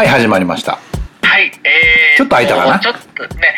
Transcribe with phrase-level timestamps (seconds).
[0.00, 0.78] はい、始まりました。
[1.20, 2.78] はい、えー、ちょっと空いたかな？
[2.80, 3.52] ちょっとね、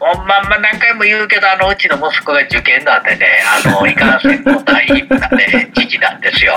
[0.00, 5.06] まんま何回も言うけど、あの、うちの息子が受験なんでね、あの、いかんせんもう大ね、
[5.72, 6.54] 時期なんですよ。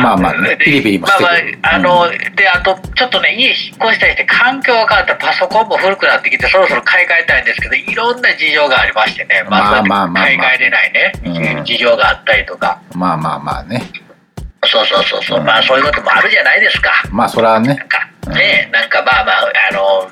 [0.00, 12.78] まあまあねでピリピリもしてまあまあ、あの、で、あと、ちょっとね、家引っ越したりして、環境が変わって、パソコンも古くなってきて、そろそろ買い替えたいんですけど、いろんな事情がありましてね、まあまあまあまあ買い替えれないね、うん事情があったりとか。
[12.94, 13.82] まあまあまあね。
[14.66, 16.90] そうそうそうそう、まあそういうこともあるじゃないですか。
[17.10, 17.88] まあそれはねなん。
[17.88, 17.98] か
[18.28, 20.10] ね、なんかまあまああの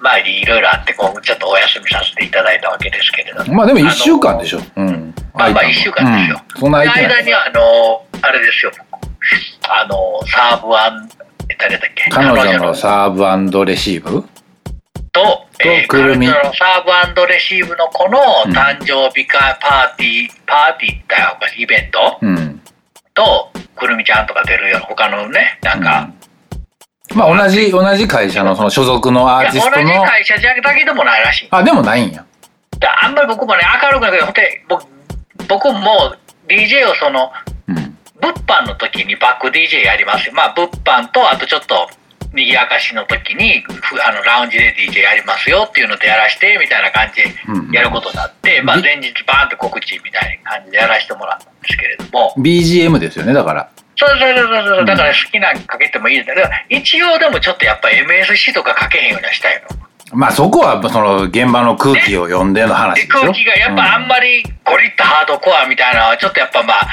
[0.00, 4.60] まあいろいろあってこうちょっとお休みさせていただいたわけですけれどもまあでも一週間でしょ。
[4.76, 5.14] うん。
[5.34, 7.16] まあまあ空いたの一週間ですよ、うんそんな空いてない。
[7.16, 8.72] 間にはあのあれですよ
[9.68, 11.08] あのサーブアン
[11.58, 12.10] 誰だっけ？
[12.10, 14.24] 彼女のサーブレシーブ？
[15.12, 22.59] と、えー、くるみ彼女のサーブレシーブの子の誕生日会パーティー、パーティーってイベントうん。
[23.20, 26.10] とくるみちゃんとか出るよ他のねなんか、
[27.14, 30.02] まあ同じ、同じ会社のその所属のアーティストの。
[30.04, 32.24] 会社じゃだけでもないらしいあ、でもないんや。
[32.78, 34.86] であんまり僕もね明るくないけどほんで僕
[35.48, 36.14] 僕も
[36.48, 37.30] DJ をその
[37.68, 37.96] うん。
[38.20, 41.88] 物販の時にバック DJ やりますよまあ物販とあとちょっと
[42.32, 53.70] 賑やかしの時にふあのラウンジで DJ やりますよっていうのでやらしてみたいな感じうんでやることになって、まあで前日バーンと告知みたいな感じでやらせてもらったんですけれども BGM ですよね、だから。
[53.96, 60.16] そうそうそうそううんだから好きなのかけてもいいんだけど一応でもちょっとやっぱ MSC とかかけへんようにはしたいの。
[60.16, 63.20] まあそこはその現場の空気を読んでの話ででしょ。
[63.20, 64.08] 空気がやっぱあんり。
[64.08, 66.88] まりゴリッとハードコアみたいなのはちょっとやっぱまあ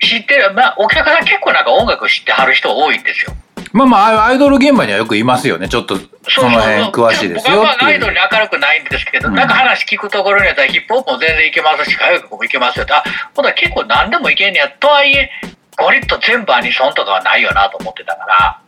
[0.00, 3.32] 知ってる、まあ、お客さん結構なんか音楽知ってはる人多いんですよ。
[3.72, 5.68] まあまあ、アイドル現場にはよくいますよね。
[5.68, 5.96] ちょっと
[6.28, 7.56] その辺詳しいですよ。
[7.56, 8.18] 僕はまあアイドルに。
[8.30, 9.34] 明るくないんですけど、うん。
[9.34, 12.86] なんか話聞くところにやったらヒップホップも全然いけますし歌謡曲もいけますよ。
[12.90, 13.02] あ
[13.34, 14.68] ほんとは結構何でもいけんねや。
[14.68, 15.30] とはいえ
[15.78, 18.60] ゴリッと全部アニソンとかはないよなと思ってたから。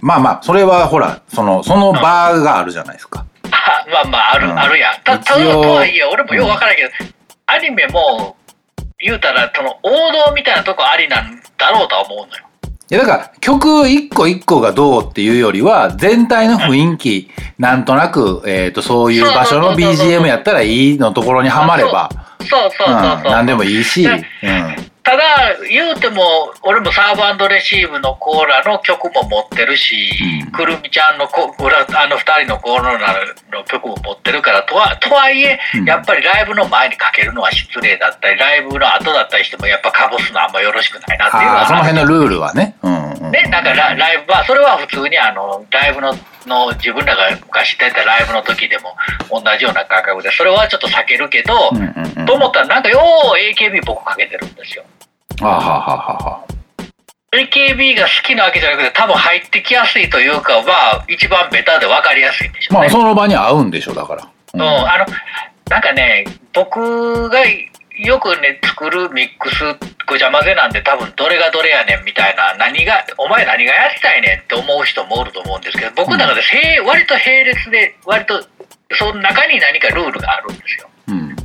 [0.00, 2.00] まあまあ、それはほら、その、その場
[2.40, 3.24] があるじゃないですか。
[3.50, 4.58] あまあまあある、うん。
[4.58, 4.92] あるや。
[4.92, 6.90] んたただとはいえ俺もよう分からんけど、
[7.46, 8.36] アニメも
[8.98, 9.90] 言うたらその王
[10.28, 12.44] 道みたいなとこありなんだろうとは思うのよ。
[12.44, 12.51] い
[12.94, 22.10] や、だから、曲一個一個がどうっていうよりは、全体の雰囲気、なんとなく、えっと、そういう場所の BGM やったらいいのところにはまれば、
[22.40, 23.28] そうそうそうそう、う。
[23.30, 24.22] ん、なんでもいいし、うん。
[25.04, 25.22] ただ
[25.68, 30.10] 言うても俺もサーブレシーブのコーラの曲も持ってるし、
[30.46, 32.98] うんくるみちゃんのこ裏あの2人のコーラ
[33.50, 42.76] の曲も持ってるからとはとはいえ、うんやっぱりライブの前にかけるのは失礼だったりライブの後だったりしてもやっぱかぶすのはあんまよろしくないなっていうのはその辺のルールはね。
[42.82, 43.30] うん、うん。
[43.30, 46.14] ね、なんかラライブはそれは普通にあのライブの
[46.48, 48.94] の自分らが昔やってたライブの時でも
[49.30, 52.26] 同じような感覚でそれはちょっと避けるけど、うんうんうん。
[52.26, 54.84] と思ったらなんかよう AKB 僕かけてるんですよ。
[55.40, 56.44] あはははは。
[57.32, 62.86] AKB が好きなわけじゃなくて多分入ってきやすいというかまあ一番ベタで分かりやすいんでしょうね。
[62.86, 64.28] まあ、その場に合うんでしょ、だから。
[64.54, 65.06] うん、あの
[65.70, 67.38] なんかね僕が
[68.04, 69.64] よくね作るミックス
[70.06, 78.42] ごちゃ混ぜなんで多分どれがどれやねんみたいな何がお前何がやりたいねんって思う人もおると思うんですけど僕の中でへい割と並列で割と
[78.98, 80.88] その中に何かルールがあるんですよ。
[81.08, 81.36] うん。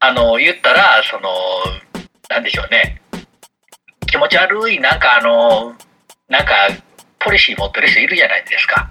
[0.00, 1.30] あの言ったらその
[2.28, 3.00] なんでしょうね
[4.06, 5.74] 気持ち悪いなんかあの
[6.28, 6.54] なんか
[7.24, 8.88] ポリシー持ってる人いるじゃないですか。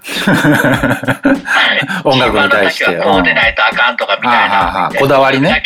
[2.04, 4.90] 音楽に対してこうでないとあかんとかみたいな。
[4.98, 5.62] こだわりね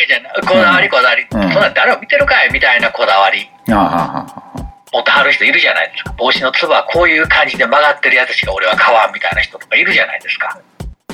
[0.47, 1.25] こだわりこだわり。
[1.31, 3.49] うんそんなん誰も見てるかいみたいなこだわり。
[4.93, 6.13] 持ってはる人いるじゃないですか。
[6.17, 10.57] 帽子のつばはこういう感じで曲がってるやつしか俺は買わんみたいな人とかいるじゃないですか。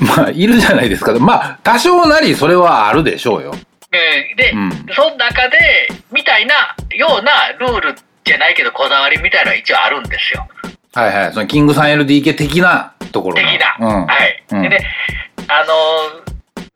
[0.00, 1.12] まあ、いるじゃないですか。
[1.14, 3.50] まあ、多少なりそれはあるでしょうよ。
[3.52, 7.94] うんで、うんその中で、みたいなようなルール
[8.24, 10.46] じゃないけど、こだわりみたいなのは一応あるんですよ。
[10.94, 11.32] はいはい。
[11.32, 13.76] そのキングさん LDK 的なところの的な。
[13.80, 14.06] うん。
[14.06, 14.44] はい。
[14.52, 14.86] うんでね、
[15.48, 16.24] あのー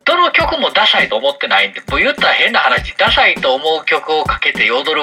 [0.08, 5.02] どの曲もダサいと思ってないんで、もう言ったら変な話、ダサいと思う曲をかけて踊る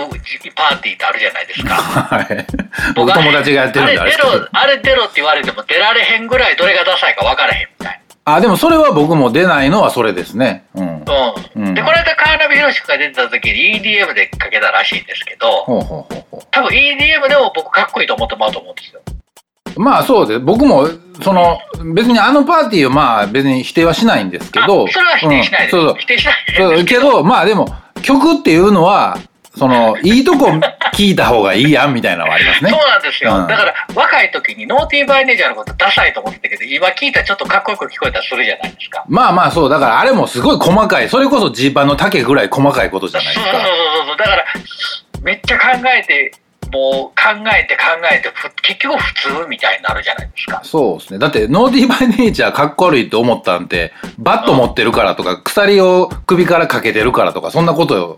[0.55, 1.75] パーティーってあるじゃないですか。
[1.77, 2.45] はい。
[2.95, 10.65] 僕友達がやってるんでああれ出ろ、あれ出ろって言われても出られへんぐらいどれがダサいか分からへんみたいあ、でもそれは僕も出ないのはそれですね。
[10.73, 11.05] うん。
[11.05, 11.13] な。
[11.55, 11.67] うん。
[11.67, 19.01] うんで、この間、カーナビヒロシ君が出てた時に EDM でかけたらしいんですけど、ほうほうほうほ多分 EDM でも僕かっこいいと思ってもらうと思うんですよ。
[19.75, 19.79] う。
[19.79, 20.39] まあそうです。
[20.39, 20.87] 僕も、
[21.21, 21.59] その、
[21.93, 24.85] 別にあのパーティーをまあ別に否定はしないんですけど。
[24.85, 25.77] あそれは否定しないです。
[25.77, 27.67] うんそうそう否定しないですけど、まあでも、
[28.01, 29.17] 曲っていうのは、
[29.57, 30.47] その、いいとこ
[30.93, 32.69] 聞いた方がいいやんみたいなのはありますね。
[32.69, 43.51] そうなんですよ、うんだから若い時にノーティーバイネージャーのことダサいと思ってたけど今聞いたらちょっとかっこよく聞こえたりするじゃないですかまあまあそう、だからあれもすごい細かい、それこそジーパンの丈ぐらい細かいことじゃないですか。
[43.51, 44.45] そうそうそうそうだから
[45.21, 46.33] めっちゃ考えて
[46.71, 49.13] もう考えて考えてふ結局普
[49.43, 50.61] 通みたいになるじゃないですか。
[50.63, 51.19] そうですね。
[51.19, 58.17] だって、ノーディーバイネイチャーかっこ悪いと思ったんて、バット持ってるからとか、鎖を首からかけてるからとか、そんなこと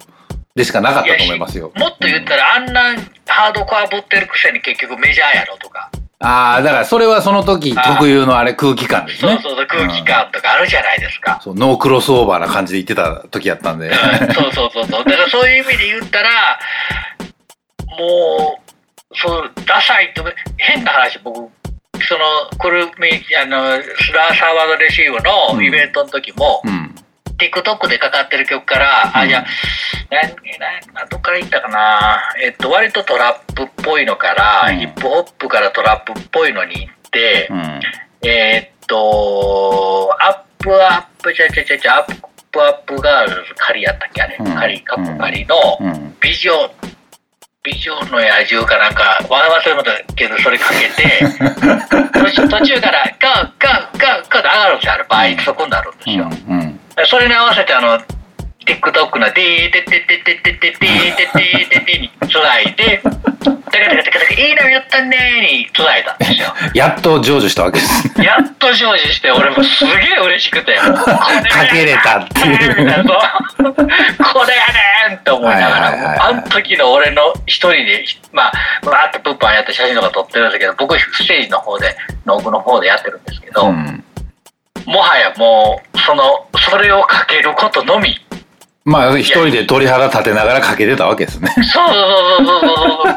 [0.55, 1.71] でしかなかったと思いますよ。
[1.75, 2.81] もっと言ったら、あんな
[3.27, 5.89] ハードコアぶってるくせに結局メジャーやろとか。
[6.19, 9.33] ああ、だからそれはその時特有のあれ空気感ですね。
[9.33, 11.39] そうそうそう、空気感とかあるじゃないですか。
[11.43, 13.89] そう、ノークロスオーバーな感じで言ってた時やったんで。
[13.89, 15.03] うんそうそうそうそう。
[15.05, 16.29] だからそういう意味で言ったら、
[17.87, 20.23] もう、そう、ダサいと、
[20.57, 21.49] 変な話、僕、
[22.07, 22.25] その、
[22.57, 26.93] これ、あの、スラーサーワードレシーブのイベントの時も、うん。
[27.37, 29.45] TikTok でかかってる曲から、あ、うんじゃあ、
[30.93, 32.21] などっから言ったかな。
[32.43, 37.81] えっと、割とトラップっぽいのから、うんヒップホップからトラップっぽいのに行って、うん。
[38.27, 40.87] えーっと、アップア
[41.19, 42.15] ップ、ちゃちゃちゃちゃ、アッ
[42.51, 46.17] プアップガールズ仮やったっけあれ、うん仮、カップ仮の、うん。
[46.19, 46.71] 美女、
[47.67, 51.19] 美女の野獣かなんか、わ忘れましたけど、それかけて、
[52.47, 56.15] 途中から、ガーガーガーガーで上がるんですよ、あれ、倍速になるんですうん。
[56.15, 56.29] よ。
[56.47, 56.79] うん。
[57.07, 57.99] それに合わせて、あの、
[58.67, 66.53] TikTok の、でーてててててててててててにつないで、テカテカテカテカ、いいのやったねーにつないだんですよ。
[66.73, 68.21] やっと成就したわけです。
[68.21, 70.75] やっと成就して、俺もすげえ嬉しくて。
[70.75, 70.93] か
[71.71, 72.83] けれたっていうこ
[74.45, 78.51] れやねんって思いながら、あの時の俺の一人で、ま
[78.83, 88.19] あ、わーってプッパンやって写真とか撮ってるんですけど、僕ステージの方で、の奥の方でやってるんですけど、もはやもう、その、それをかけることのみ、
[88.87, 91.49] まあ、一人で鳥肌立てながらかけてたわけですね。
[91.55, 91.83] そうそうそ
[92.41, 92.69] うそうそう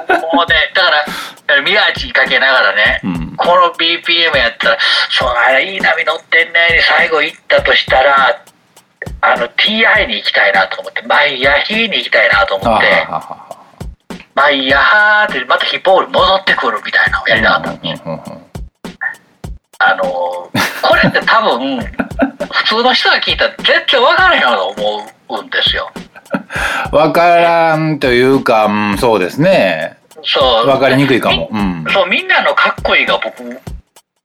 [0.09, 0.21] そう。
[0.35, 1.13] もうね、だから、だか
[1.55, 3.37] ら宮地かけながらね、うん。
[3.37, 4.79] この BPM やったら、
[5.11, 8.43] そうあれいい波乗ってんねに最後行ったとしたら、
[9.21, 13.57] あの TI に行きたいなと思って、マイヤヒーに行きたいなと思あって、はは
[14.35, 17.71] マイヤハーってまたヒップホール戻ってくるみたいなのをやりたかった
[19.83, 20.05] あのー、
[20.83, 21.79] これって多分、
[22.51, 25.91] 普通の人が聞いたら絶対分からへんよと思うんですよ。
[26.93, 29.99] わからんというか、うん、そうですね。
[30.23, 30.67] そう。
[30.67, 31.49] わかりにくいかも。
[31.51, 31.85] うん。
[31.93, 33.43] そう、みんなのかっこいいが僕、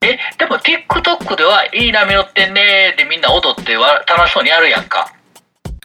[0.02, 5.12] え、でも TikTok ではいい波乗ってんねーでみんな踊ってわ楽しそうにやるやんか。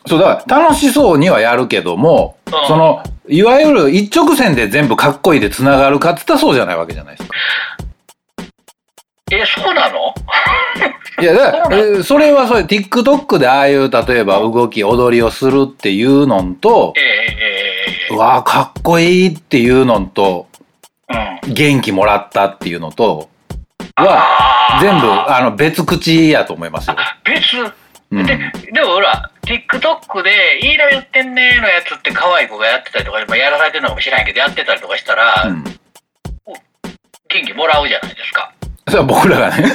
[0.06, 7.38] そう、だから楽しそうにはやるけども、うんその、いわゆる一直線で全部かっこいいで繋がるかって言ったらそうじゃないわけじゃないですか。
[9.32, 10.14] え、そうなの？
[11.20, 20.48] いや、だから、えーそれはそれ、TikTok でああいう、例えば動き、踊りをするっていうのんとえ、えええうわあ、かっこいいっていうのんと、
[21.10, 21.54] えうん。
[21.54, 23.30] 元気もらったっていうのと、
[23.96, 26.96] は、全部、あの、別口やと思いますよ。
[27.26, 27.74] 別、
[28.12, 28.26] うん。
[28.26, 28.38] で、
[28.72, 35.64] でもほら、TikTok で、いいの言ってんねーのやつって可愛い子がやってたりとか、まあ、やらされてるのかもしれないけど、やってたりとかしたら、うん。
[35.64, 38.54] 元気もらうじゃないですか。
[38.88, 39.72] それは僕らがね。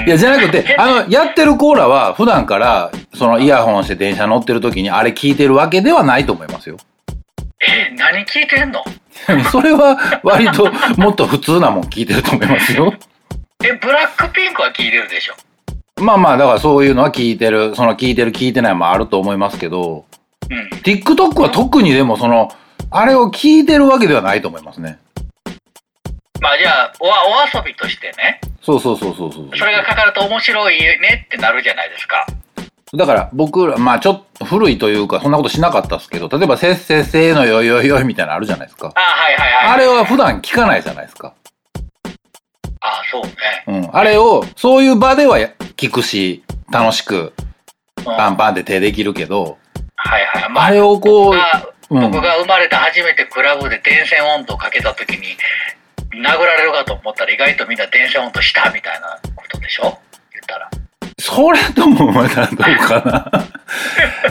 [0.00, 0.06] うん。
[0.06, 6.76] いや、じゃなくて、 あの、やってるコーラは、普段から、その、イヤホンして電車乗ってる時に、あれ聞いてるわけではないと思いますよ。
[7.60, 8.82] え、何聞いてんの？
[9.52, 12.92] それは、割と、もっと普通なもん聞いてると思いますよ。
[13.62, 15.34] え、ブラックピンクは聞いてるでしょ？
[16.02, 20.06] まあまあ、だからそういうのは聞いてる、その聞いてる聞いてないもあると思いますけど、
[20.48, 20.68] うん。
[20.78, 22.50] TikTok は特にでもその、
[22.90, 24.98] あれを聞いてるわけではないと思いますね。
[26.40, 27.16] まあじゃあおわ、
[27.52, 29.48] お遊びとしてね、そうそうそうそうそう。
[29.56, 32.26] それがかかると面白いねってなるじゃないですか。
[32.92, 38.92] だから僕ら、まあちょっと古いというか、そんなことしなかったですけど、例えばせっせっせーのよいよいよいみたいなのあるじゃないですか。
[38.94, 39.74] あはいはいはい。
[39.74, 41.34] あれは普段聞かないじゃないですか。
[42.80, 43.32] あそうね。
[43.66, 43.96] うん。
[43.96, 45.38] あれを、そういう場では
[45.76, 47.32] 聞くし、楽しく、
[47.98, 49.58] うん、パンパンって手できるけど、
[49.96, 50.50] はいはい。
[50.50, 51.34] まあ、あれをこう、
[51.90, 55.36] 僕が生まれて初めてクラブで電線温度をかけた時に、
[56.12, 59.82] 殴られるかと思ったら意外とみんな電線温度したみたいなことでしょ？
[60.32, 60.70] 言ったら。
[61.18, 63.48] それともまたどうかな？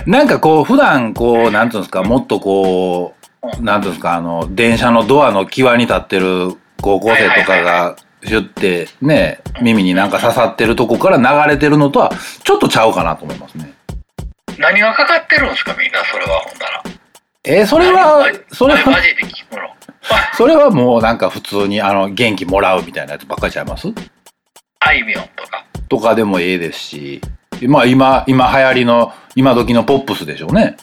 [0.19, 3.15] なんかこう、普段こう、なんていうんですか、もっとこ
[3.59, 7.95] う、なんていうんですか、あの、電車のドアの際に立ってる高校生とかが、
[8.25, 12.11] シュってね、耳になんか刺さってるとこから流れてるのとは、
[12.43, 13.71] ちょっとちゃうかなと思いますね。
[14.57, 16.83] 何がかかってるんですかみんなそれはほんなら。
[17.45, 19.69] えーそれは何、それは、マジで聞くの？
[20.37, 23.87] それはもうなんか普通にあの、元気もらうみたいなやつばっかりちゃいます？
[24.79, 25.65] あいみょんとか。
[25.89, 27.21] とかでもええですし、
[27.67, 30.77] まあ今、今流行りの、今時のポップスでしょうね。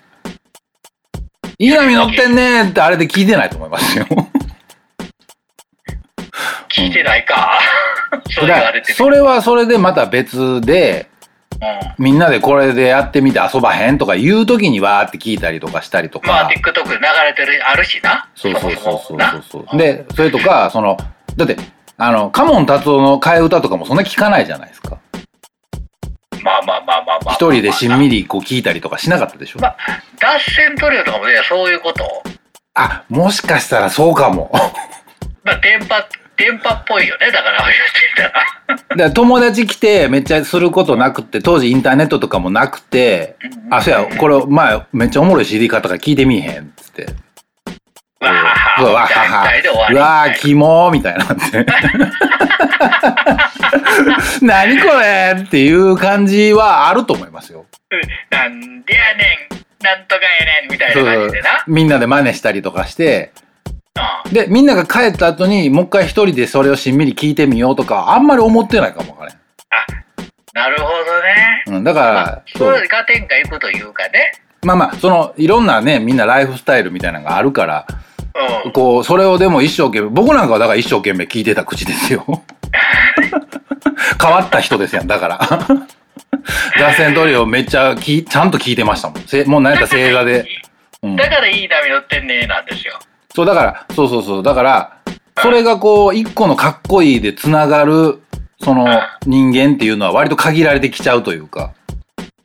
[1.58, 4.04] いい波乗ってんねーってあれで聞いてないと思いますよ。
[6.68, 7.58] 聞いてないか。
[8.30, 11.15] それてそれはそれでまた別で、う
[11.98, 16.28] みんなでこれでやってみて遊ばへんとか言う時にわーって聞いたりとかしたりとか。
[16.28, 18.28] まあ TikTok で流れてる、あるしな。
[18.34, 19.78] そうそうそうそうそう。
[19.78, 20.96] で、それとか、その、
[21.36, 21.56] だって、
[21.98, 24.98] あの、カモン達夫の替え歌とかもそんな聞かないじゃないですか。
[26.42, 27.34] まあまあまあまあまあ。
[27.34, 29.60] 一人でしんみりこう聞いたりとかしなかったでしょ。
[29.60, 29.76] まあ、
[30.20, 32.22] 脱線トリオとかもね、そういうこと。
[32.75, 34.52] あ、もしかしたらそうかも。
[35.42, 35.94] まあ、電波、
[36.37, 37.73] 電波っぽいよね、だから言っ
[38.14, 38.23] て
[38.97, 39.07] たら。
[39.09, 43.37] ら友達来てめっちゃすることなくって、当時インターネットとかもなくて、
[43.71, 47.07] あ、そうや、これ前めっちゃおもろい CD 買ったから聞いてみいへんっつって。
[48.21, 49.45] わはは、うわはは
[50.25, 51.66] わー、キモーみたいになって。
[54.45, 57.66] 何これっていう感じはあると思いますよ。
[58.31, 61.64] なんでやねん、なんとかやねん、みたいな感じでな。
[61.66, 63.45] みんなで真似したりとかして、うん
[64.32, 69.36] で、みんなが帰った後にもう一回一人でそれをしんみり聞いてみようとか、あんまり思ってないかもわからん。
[70.52, 71.64] なるほどね。
[71.66, 74.32] うん、だかまあら、、そういう合点がいくというかね。
[74.62, 77.86] まあまあ、その、いろんなね、みんなライフスタイルみたいなのがあるから、
[78.64, 78.72] うん。
[78.72, 82.24] こう、それをでも一生懸命、僕なんかはだから一生懸命聞いてた口ですよ。
[84.20, 85.38] 変わった人ですやん、だから。
[86.78, 89.22] 脱線トリオめっちゃきちゃんと聞いてましたもん。
[89.22, 90.46] せもう何やったら正座で。
[91.02, 92.98] うん、だからいい波乗ってんねなんですよ。
[93.37, 94.43] そう、だから、そうそうそう。
[94.43, 94.97] だから、
[95.43, 98.23] それがこう、一個のかっこいいでつながる、
[98.62, 98.87] その
[99.26, 101.75] 人間っていうのは割と限られてきちゃうというか。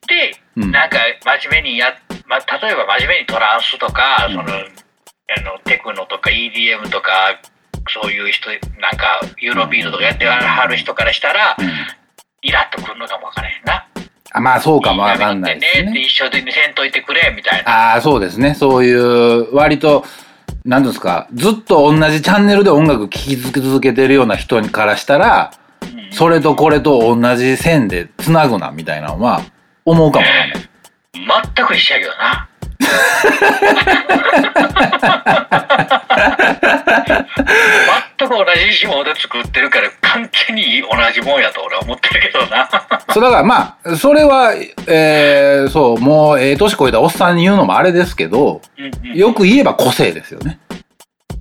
[0.06, 1.94] で、うんなんか真面目にや、
[2.28, 4.50] まあ、例えば真面目にトランスとか、うんその
[5.34, 7.40] あのテクノとか EDM とか
[7.88, 8.50] そういう人
[8.82, 11.68] なんかユーロビートとかやってはる人からしたら、うん
[12.44, 13.88] イラッとくるのかもわからへんな。
[14.34, 15.92] あまあ、そうかもわかんないいですね。
[15.92, 17.92] ね一緒でせんといてくれみたいな。
[17.92, 18.56] ああ、そうですね。
[18.56, 20.06] そういう、割と、
[20.64, 25.62] なんていうんですか、ずっと同じチャンネルで音楽聴き続けてるような人からしたら、うん
[26.12, 29.42] それとこれと同じ線で繋ぐな、みたいなのは、
[29.86, 30.70] 思うかもわかんない。
[31.56, 32.50] 全く一緒やけどな。
[38.20, 42.70] 全く同じ紐で作ってるから完全に同じもんやと俺は思ってるけどな。
[43.14, 44.54] そう、だからまあ、それは、
[44.88, 50.60] えー、そう、もう、ええ年越えたおっさんに言うのもあれですけど、うんうんよく言えば個性ですよね。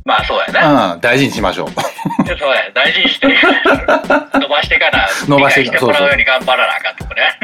[0.04, 0.94] まあそうやな。
[0.94, 1.70] うん、大事にしましょう。
[1.70, 3.28] そうや、大事にして、
[4.34, 7.38] 伸ばしてから、伸ばして理解してもらうように頑張らなあかんとこね。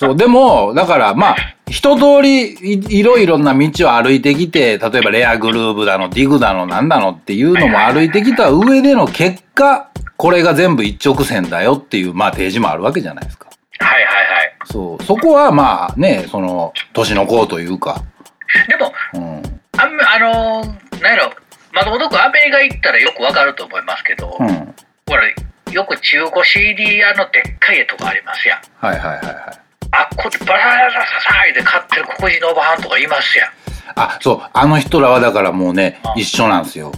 [0.00, 1.36] そう、でも、だからまあ、
[1.68, 13.50] 一通りいいろいろな道を歩いてきて、例えばレアグルーブだの、ディグだの、なんだのっていうのも歩いてきた上での結果、これが全部一直線だよっていう、まあ提示もあるわけじゃないですか。
[13.78, 14.10] はいはいは
[14.42, 14.56] い。
[14.64, 18.02] そう、そこはまあね、その、年の子というか、
[18.68, 19.42] でも、うん、
[19.76, 21.32] あんあのー、なんやろ、
[21.74, 24.74] まともとくアメリカ行ったらよくわかると思いますけど、うん、
[25.06, 25.24] ほら、
[25.70, 28.60] よく中古 CD 屋のでっかい絵とかありますやん。
[28.78, 29.69] はいはいはいはい。
[29.92, 33.50] あっこでバラバラバラバラで買ってる黒人のおばはんとかいますやん。
[33.96, 36.92] あ、そう、あの人らはだからもうね、一緒なんですよ。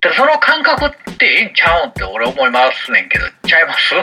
[0.00, 3.94] でその感覚ってええんちゃうんって俺思いますねんけど、ちゃいます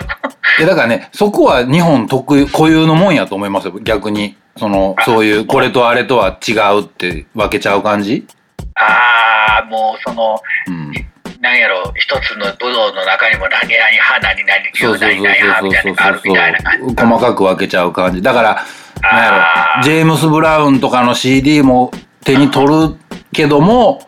[0.59, 4.37] いやだからね、そこは日本特有、固有のもんやと思いますよ、逆に。
[4.57, 8.27] その、そういう、これとあれとは違うって分けちゃう感じ
[8.75, 10.93] ああ、もうその、うん。
[11.43, 16.95] なんやろ、一つの武道の中にも何々派、何々流、何々派みたいなのがあるみたいな感じ。
[16.95, 18.21] 細かく分けちゃう感じ。
[18.21, 18.65] だから、
[19.01, 21.91] なんやろ、ジェームス・ブラウンとかの CD も
[22.23, 22.95] 手に取る
[23.33, 24.07] けども、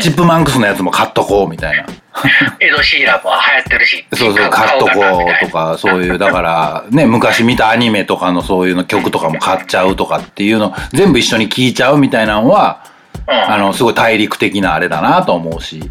[0.00, 1.84] チップマンクスのやつも買っとこうみたいな。
[2.60, 12.80] エド・シーランも流行ってるし、そうそう、買っとこうとか、そういう、だから、ね、昔見たアニメとかのそういうの曲とかも買っちゃうとかっていうの、全部一緒に聴いちゃうみたいなのは、
[13.28, 15.90] うん、あの、すごい大陸的なあれだなと思うし。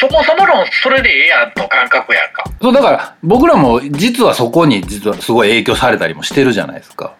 [0.00, 2.44] そもそものそれでええやんと感覚やんか。
[2.60, 7.12] そう、だから、僕らも実はそこに実はすごい影響されたりもしてるじゃないですか。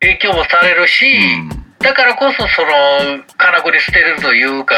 [0.00, 4.74] 影響もされるし、うんだからこそその、金繰り捨てるというか、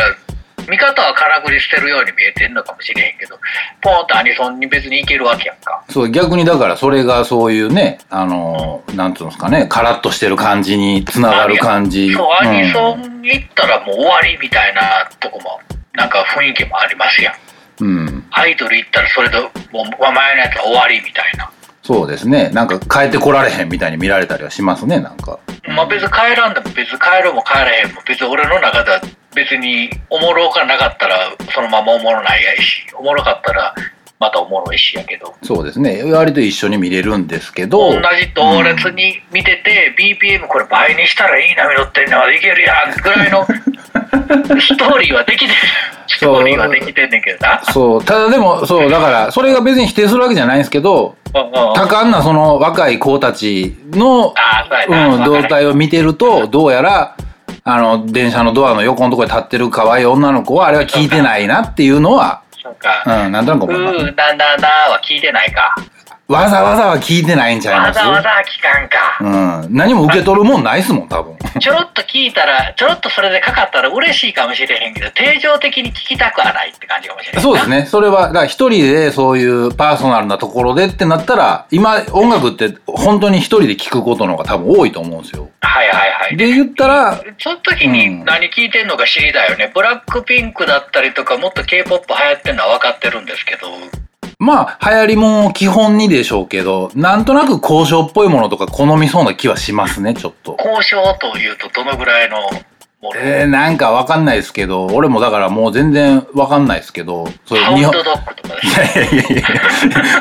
[0.69, 3.39] 見方は金繰り捨てるように見えてんのかもしれへんけど、
[3.81, 5.83] ポンとアニソンに別にいけるわけやんか。
[5.89, 12.13] そう、逆にだからそれがそういうね、あの、なんつうんですかね、カラッとしてる感じにつながる感じ。
[12.13, 15.59] そう、アニソうんン行ったらもう終わりみたいなとこも、
[16.01, 17.85] なんか雰囲気もありますやん。
[17.85, 18.25] うん。
[18.31, 21.51] アイドル行ったらそれと、もう前のやつは終わりみたいな。
[21.83, 22.49] そうですね。
[22.55, 25.39] なんか帰ってこられへんみたいに見られたりはしますね、なんか。
[25.69, 29.01] まあ別に帰らんでも別に帰るも帰らへんも別に俺の中では
[29.35, 31.17] 別におもろかなかったら
[31.53, 33.75] そのままおもろないやし、おもろかったら
[34.21, 35.35] またおもろいしやけど。
[35.43, 36.03] そうですね。
[36.05, 37.91] 割と一緒に見れるんですけど。
[37.91, 43.47] 同じ同列に見てて、BPM これ倍にしたらいい波乗ってんのいけるやんぐらいの
[44.61, 45.53] ストーリーはできてる。
[46.07, 47.63] ストーリーはできてんねんけどな。
[47.65, 48.05] そう。
[48.05, 54.35] ただでも、そう、だから、それが別に否定するわけじゃないんですけど、うんうん多感なその若い子たちの。
[54.89, 57.17] うん、動態を見てると、どうやら、
[57.65, 63.03] あの、電車のドアの横のところに立ってる可愛い女の子は、あれは聞いてないなっていうのは、そうか。
[63.25, 64.05] うん、なんとなくう思います。
[64.07, 65.75] ー、だんだんだは聞いてないか。
[66.29, 67.99] わざわざは聞いてないんちゃいます？
[67.99, 69.65] わざわざ聞かんか。
[69.65, 69.75] うん。
[69.75, 71.37] 何も受け取るもんないっすもん、多分。
[71.59, 77.43] ちょろっと聞いたら、ちょろっとそれでかかったら嬉しいかもしれへんけど、定常的に聞きたくはないって感じかもしれない。
[77.43, 77.87] そうですね。
[77.87, 85.51] それは、だから一人でそういうパーソナルなところでってなったら、今、音楽って本当に一人で聞くことの方が多分多いと思うんですよ。
[85.63, 86.37] はいはいはい。
[86.37, 89.71] で言ったら、その時に何聞いてんのか知りたいよね。
[89.75, 93.69] ブラックピンクだったりとか、もっと K-POP 流行ってんのは分かってるんですけど、
[94.39, 100.57] まあ、流行りも基本にでしょうけど、なんとなく交渉っぽいものとか好みそうな気はしますね、ちょっと。
[100.59, 102.39] 交渉というとどのぐらいの、
[103.17, 108.99] えー、なんかわかんないですけど、俺もだからもう全然わかんないですけど、そういう日本、ンドドッグとかでいす。
[108.99, 109.43] やいやいやいや、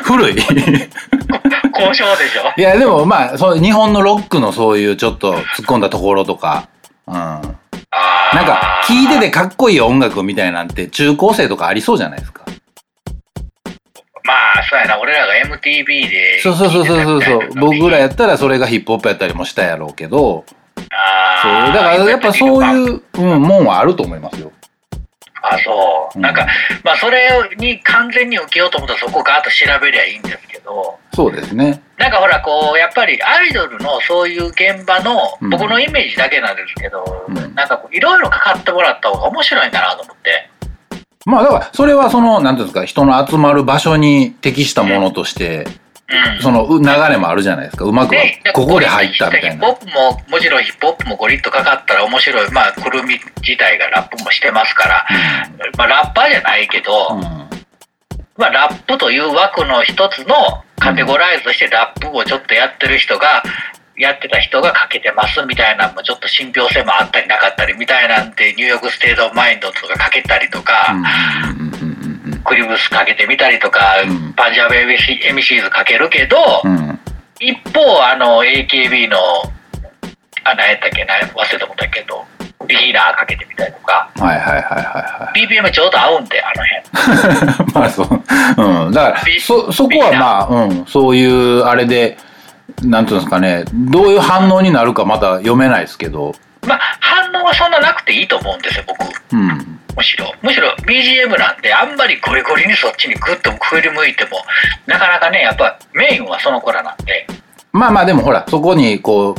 [0.02, 0.34] 古い。
[0.34, 6.68] 交渉でしょいや、でもまあ、そう日本のロックのそういうちょっと突っ込んだところとか、
[7.06, 7.14] うん。
[7.14, 7.40] なん
[8.46, 12.44] か、聴いててかっこいい音楽みたいなんて中高生とかありそうじゃないですか。
[14.24, 16.40] まあ、そうやな、俺らが MTV で。
[16.40, 17.48] そうそうそうそうそうそう。
[17.56, 20.44] 僕らやっったらそれがヒップホップやったりもしたやろうけど、
[21.42, 21.52] そう。
[21.72, 24.52] だからやっぱそういう、うん、もんはあると思いますよ。
[25.42, 26.18] あ、そう。
[26.18, 26.46] うんなんか、
[26.82, 31.80] まあ、それに完全に受けようと思ったらそこをガーッと調べりゃいいんですけど、そうですね。
[31.98, 40.50] なんかほら、こう、やっぱりアイドルのそういう現場のう、ん僕のイメージだけなんですけど、うんなんかこう、いろいろかかってもらった方が面白いんだなと思って。
[41.26, 45.79] まあだから、それはその、なんていうんですか、人の集まる場所に適したものとして、うん。
[46.40, 47.84] そのう流れもあるじゃないですか。
[47.84, 48.14] うまく
[48.52, 49.50] ここで入ったみたいな。
[49.50, 52.50] ヒップホップも、もちろんヒップホップもゴリッとかかったら面白い。
[52.50, 55.06] まあ、くるみ自体がラップもしてますから、
[55.76, 57.18] まあ、ラッパーじゃないけど、うん。
[57.18, 57.50] うん
[58.36, 60.34] まあ、ラップという枠の一つの
[60.78, 63.42] カテゴライズとしてラップをちょっとやってる人が、
[63.98, 71.79] やってた人がかけてますみたいなのもちょっと信憑性もあったりなかったりみたいなんでニューヨークステートオブマインドとかかけたりとか、うんうんうんうん
[72.44, 76.36] クリブスかけてみたりとか、うんパンジャブエミシエミシーズかけるけど。
[77.42, 79.16] 一方あの AKB の
[80.44, 82.22] あ何やったっけな忘れたもんだけど
[82.66, 87.72] ビギナーかけてみたりとかはいはいはいはい BPM ちょうど合うんであの辺はい。
[87.72, 88.08] まあそう。
[88.86, 88.92] うん。
[88.92, 90.86] だから、そ、そこはまあ、うん。
[90.86, 92.18] そういう、あれで、
[92.82, 96.34] なんていうんですかね、どういう反応になるかまだ読めないですけど、
[96.66, 99.00] まあ反応はそんななくていいと思うんですよ僕。
[99.32, 99.80] うん。
[99.96, 100.32] むしろ。
[100.42, 104.42] むしろ BGM なんであんまりゴリゴリにそっちにグッと振り向いても
[104.86, 107.26] なかなかねやっぱメインはその子らなんで。
[107.72, 109.36] まあまあでもほら、そこにこ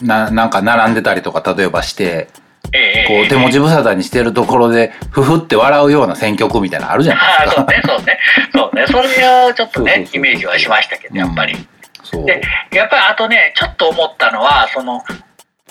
[0.00, 2.28] う、な、なんか並んでたりとか、例えばして、
[2.74, 7.66] ええこう手持ち無沙汰にしてるところで、ふふって笑うような選曲みたいなのあるじゃないああですか。
[7.86, 8.18] そうね
[8.52, 8.86] そうね。
[8.86, 9.08] そうね。
[9.10, 11.54] それをちょっとねイメージはしましたけどやっぱり、
[12.02, 12.24] そう。
[12.24, 15.02] でやっぱりあとねちょっと思ったのはその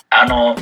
[0.10, 0.56] あの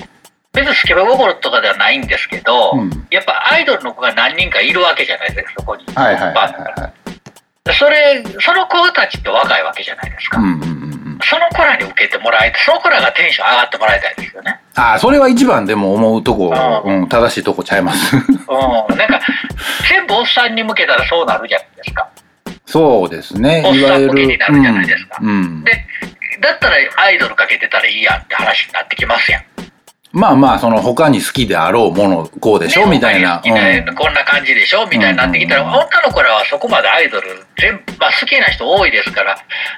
[0.53, 3.07] 別にスケベ心とかではないんですけど、うん。
[3.11, 7.73] やっぱアイドルの子が何人かいるわけじゃないですかそこに、はいはいはいバはい。
[7.73, 11.19] それその子たちって若いわけじゃないですか、うんうん。
[11.23, 14.59] その子らに受けてもらえてその子らがテンション上がってもらいたいですよね。
[14.75, 16.51] ああ、それは一番でも思うとこ、
[16.85, 18.15] ううん、正しいとこちゃいます。
[18.17, 18.23] うん、
[18.97, 19.21] なんか
[19.87, 22.09] 全部おっさんに向けたらそうなるじゃないですか。
[22.65, 23.61] そうですね。
[23.65, 24.07] おっさん。
[24.07, 25.17] 向けになるじゃないですか。
[25.21, 25.29] うん。
[25.29, 25.63] うん。
[25.63, 25.85] で
[26.41, 29.43] だったらアイドルかけてたらいいやんって話になってきますやん
[30.11, 33.41] まあまあ、その他に好きであろうもの、こうでしょ、ねみたいな。
[33.43, 39.37] 他に好きなこんな感じでしょみたいになってきたら、うんうんうん女の子らはそこまでアイドル全部、まあ、好きな人多いですから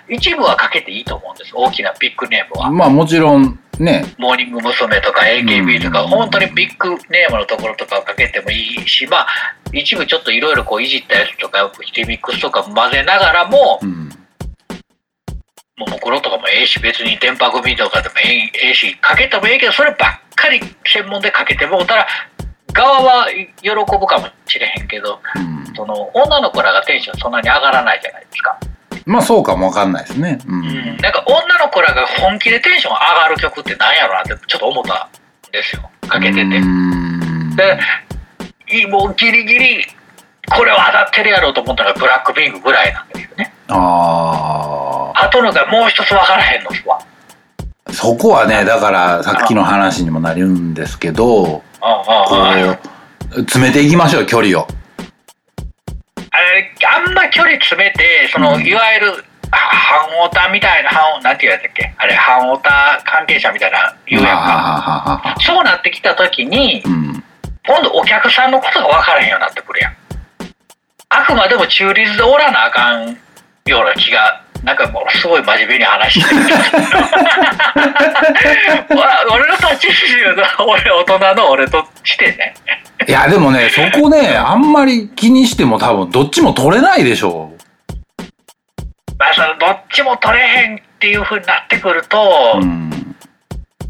[0.10, 4.06] 一部はかけていいと思うんです大きなビッグネームは、うんまあもちろん、ね。
[4.18, 5.02] モーニング娘。
[5.02, 9.28] とか AKB とか、うん本当にビッグネームのところとかをかけてもいいしまあ
[9.74, 14.10] 一部ちょっといろいろこういじったやつとかリミックスとか混ぜながらもうん。
[15.78, 22.08] ももクロとかもええし別に電波組とかでもええええしかけてもええけどそればっかり専門でかけてもうたら
[22.74, 25.74] 側は喜ぶかもしれへんけどうん。
[25.76, 28.60] その女の子らがテンションそんなに上がらないじゃないですか、
[29.06, 29.94] まあそうかもわかん。
[29.94, 30.38] ないですね。
[30.46, 30.62] ううん。
[30.62, 30.98] ん。
[30.98, 35.10] なんか女の子らが本気でテンション上がる曲ってなんやろなってちょっと思った
[35.48, 35.90] んですよ。
[36.10, 36.42] かけてて。
[36.42, 37.56] うん。
[37.56, 37.80] で
[38.70, 39.86] いもうギリギリ
[40.54, 43.54] これは当たってるやろうと思ったらブラックピンクぐらいなんですよね。
[43.70, 44.91] ああ
[45.30, 47.00] とのがもう一つ分からへんのは
[47.88, 47.94] あ。
[47.94, 51.64] そこはね、だからさっきの話にもなるんですけど、
[53.32, 54.68] 詰めていきましょう、距離を。
[56.32, 61.94] あんま距離詰めて、その、うんいわゆる、半オタみたいな、半、なんていうやつだっけ？
[61.98, 65.36] あれ、半オタ関係者みたいな言うやんか。
[65.42, 67.24] そうなってきたときにう、ん。
[67.68, 69.96] 今度お客さんのことが分からへんようになってくるやん。
[71.10, 73.18] あくまでも中立でおらなあかん
[73.66, 76.42] ような気が、なんかものすごい真面目に話してる。
[79.32, 82.54] 俺の立ち位置は俺、大人の俺としてね。
[83.08, 87.52] いや、でもね、そこね、あんまり気にしても多分どっちも取れないでしょ
[89.18, 92.60] まあ、そのどっちも取れへんっていう風になってくると、う。
[92.60, 92.92] うん。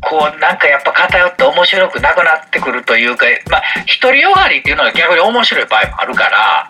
[0.03, 3.61] こうなんかやっぱ偏って面白くなくなってくるというか、まあ、
[4.01, 6.69] 独りよがりっていうのが逆に面白い場合もあるから、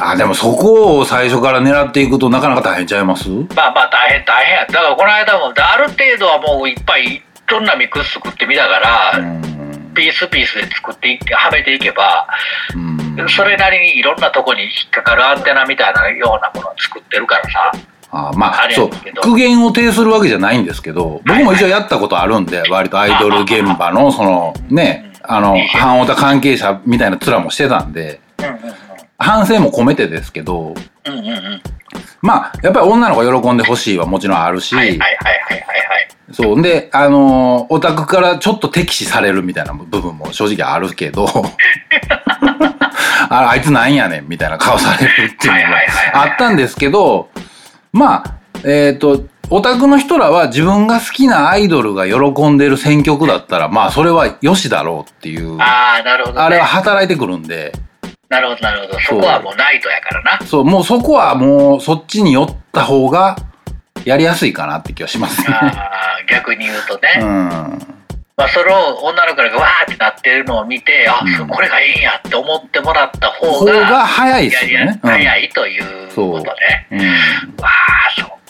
[0.00, 3.28] あ、でもそこを最初から狙っていくとなかなか大変ちゃいます？
[3.30, 4.66] まあまあ大変大変や。
[4.66, 9.94] だからこの間もある程度はもういっぱいいろんなミックス作ってみたから、うん。
[9.94, 12.26] ピースピースで作っていはめていけば、
[12.74, 12.78] う
[13.22, 13.28] ん。
[13.28, 17.72] それなりにいろんなとこに引っかかるアンテナみたいなようなものを作ってるからさ。
[18.10, 18.90] あまああれやそう
[19.22, 28.20] 苦言を呈するわけじゃないんですけど僕も一応やったことあるんで割とアイドル現場のそのねあの半オタ関係者みたいな面もしてたんで。
[29.18, 30.74] 反省も込めてですけど
[31.06, 31.62] うんうんうん。
[32.20, 35.64] まあやっぱり女の子が喜んでほしいはもちろんあるし、はいはいはいはい。
[36.32, 41.26] そうであのオタクからちょっと敵視されるみたいな部分も正直あるけど
[43.28, 45.66] ああいつなんやねんみたいな顔されるっていうのが
[46.14, 47.28] あったんですけど
[47.92, 56.50] まあえっ、とオタクの人らは自分が好きなアイドルが喜んでる選曲だったらまあそれは良しだろうっていうあああ、なるほど、ね。
[56.50, 57.72] れは働いてくるんで
[58.34, 59.00] なるほどなるほど。
[59.00, 60.46] そこはもうナイトやからな。
[60.46, 63.36] そうもうそこはもうそっちに寄った方が
[64.04, 65.54] やりやすいかなって気がしますね。
[65.54, 67.18] ああ、逆に言うとね。
[67.20, 67.94] うん
[68.36, 74.98] まあ、それを女の子がわーってなってるのを見て、あ、うんこれがいいんやって思ってもらった方方が、が早いですね。
[75.00, 76.88] 早いということね。
[76.90, 77.00] うん。
[77.00, 77.06] うん
[77.62, 78.34] わあ、そっか。
[78.34, 78.43] そ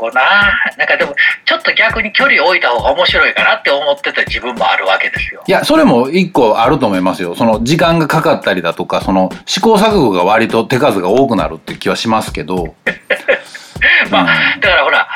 [0.00, 0.58] こな。
[0.78, 5.42] なんかでも、ちょっと逆に距離を置いた方が面白いかなって思ってた自分もあるわけですよ。
[5.46, 7.34] いや、それも一個あると思いますよ。
[7.36, 12.74] その時間がかかったりだとか、その試行錯誤が割と手数が多くなるっていう気はしますけど。
[14.10, 15.06] まあ、うんだからほら、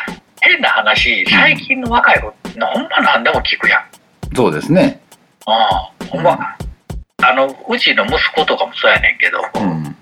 [0.41, 3.85] 変な話、最近の若い子、ほんま何でも聞くやん。
[4.37, 5.01] そうですね。
[5.47, 6.57] ああ、ほんま。
[7.23, 9.97] あの、うちの息子とかもそうやねんけど、うん。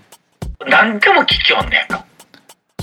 [0.69, 2.05] 何でも聞きよんねんか。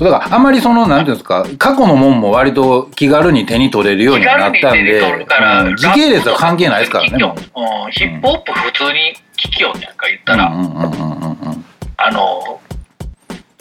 [0.06, 7.12] だから、あんまりその、なんていうんですか、過去のもんも割と気軽に手に取れるようにはなったんでうん時系列は関係ないですからね。
[7.14, 10.52] うんうんヒップホップ普通に聞きよんねんか、言ったら。
[11.98, 12.60] あの、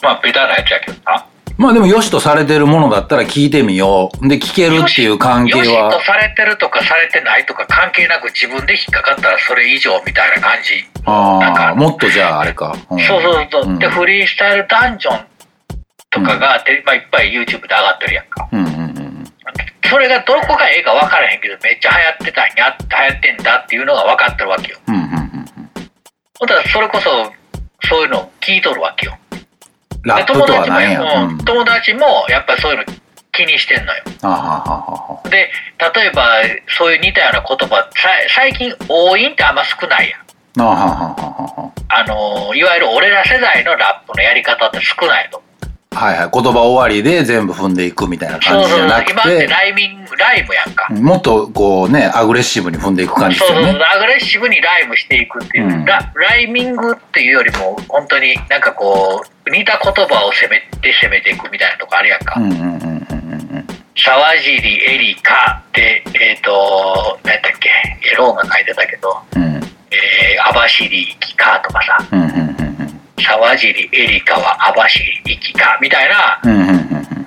[0.02, 1.24] まあ、ベタなやつやけどな。
[1.56, 4.28] まあでも、良しとされてるものだったら聞いてみよう。
[4.28, 6.00] で、聞けるっていう関係よしはと。
[6.02, 10.84] されてるとかされてないとか関係なく自分で引っかかったらそれ以上みたいな感じ。
[11.04, 12.76] ああ、かもっとじゃああれか。
[12.90, 13.62] うんそうそうそう。
[13.64, 15.26] うんで、フリースタイルダンジョン
[16.10, 18.48] とかが、てまあ、いっぱい YouTube で上がってるやんか。
[18.52, 19.08] うんうんうん
[19.90, 24.78] それがどこがええか分からへんけど、めっちゃ流行ってたんや、流行ってんだっていうのが分かってるわけよ。
[24.86, 24.94] うん。
[24.94, 25.10] うん。
[26.38, 27.32] ほんだらそれこそ、
[27.88, 29.16] そういうのを聞いとるわけよ。
[30.02, 31.00] ラップとは何や。
[31.00, 32.84] も、うん友達もやっぱりそういうの
[33.32, 34.02] 気にしてんのよ。
[34.20, 35.30] あはははは。
[35.30, 35.50] で、
[35.94, 36.26] 例えば、
[36.76, 40.20] そういう似たような言葉、さ最近、応印ってあんま少ないやん。
[40.60, 45.42] あははははあの、いわゆる俺ら世代のラップのやり方って少ないと。
[45.98, 46.30] はいはい。
[46.32, 50.88] 言葉終わりで全部踏んでいくみたいな感じじゃなく今ってて、ライミング、ライムやんか。
[50.94, 53.80] もっとこうね、アグレッシブに踏んでいく感じですよそうそうそう。
[53.80, 53.84] ね。
[53.84, 55.84] アグレッシブにライムしていくっていう、うん。
[55.84, 63.66] ラライミングっていうよりも本当になんかこう似た言葉を攻めて攻めていくみたいなとこあるやんか、うんうんうんうんうん
[64.00, 67.68] 沢尻エリカってえっ、と何やったっけ？
[68.12, 69.42] エローが書いてたけど、うん。
[69.42, 69.56] うん。
[69.90, 71.98] えー、網走キカとかさ。
[72.12, 72.77] うんうんうん
[73.20, 76.40] 沢尻エリカは網走キカみたいな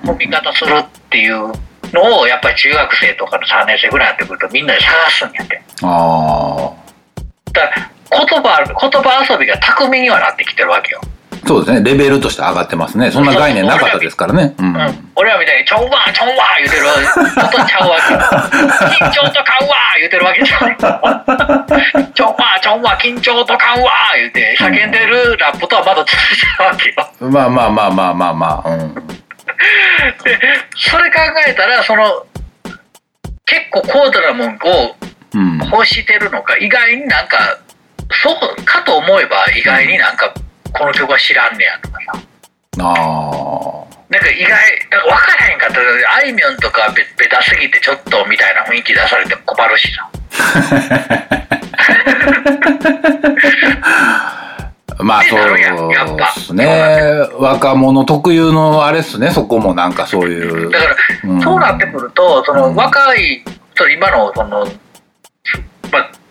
[0.01, 1.51] 読み方するっていう
[1.93, 5.61] のをやっぱり中学生とかの3年生ぐらいになってくるとみんなで探すんやって。
[5.83, 6.73] あ
[7.53, 11.01] だから言葉言葉遊びが巧みにはなってきてるわけよ。
[11.03, 11.10] あ。
[11.45, 11.83] そうですね。
[11.83, 13.09] レベルとして上がってますね。
[13.09, 14.53] そんな概念なかったですからね。
[14.59, 14.75] うん。
[14.75, 18.13] うん、俺らみたいに「ちょんわーちょんわー」言うてることちゃうわけ
[19.05, 28.69] 緊張とかんわー言うてるわけじゃないちょんわーちょんわー緊張とかんわー言うて叫んでるラップとはまだ続いてるわけよまあまあまあまあまあまあ。
[28.69, 28.93] うん。
[28.95, 30.39] で
[30.77, 32.25] それ考えたらその
[33.45, 34.95] 結構高度なもんを
[35.33, 35.57] うん。
[35.71, 37.57] 欲してるのか意外になんか
[38.11, 40.33] そうかと思えば意外になんか
[40.73, 42.11] この曲は知らんねやとかさ
[42.79, 43.91] ああ。
[44.09, 45.83] なんか意外、なんか分からへんかったら、
[46.15, 50.09] あいみょんとかベベタすぎてちょっとみたいな雰囲気出されても困るしさ。
[55.03, 55.63] まあそうで
[56.35, 57.27] すね。
[57.39, 60.69] 若者特有のあれっすね、そこもなんかそういう。
[60.69, 63.43] だから、うんそうなってくるとその若い
[63.75, 64.67] その今のその、まあ、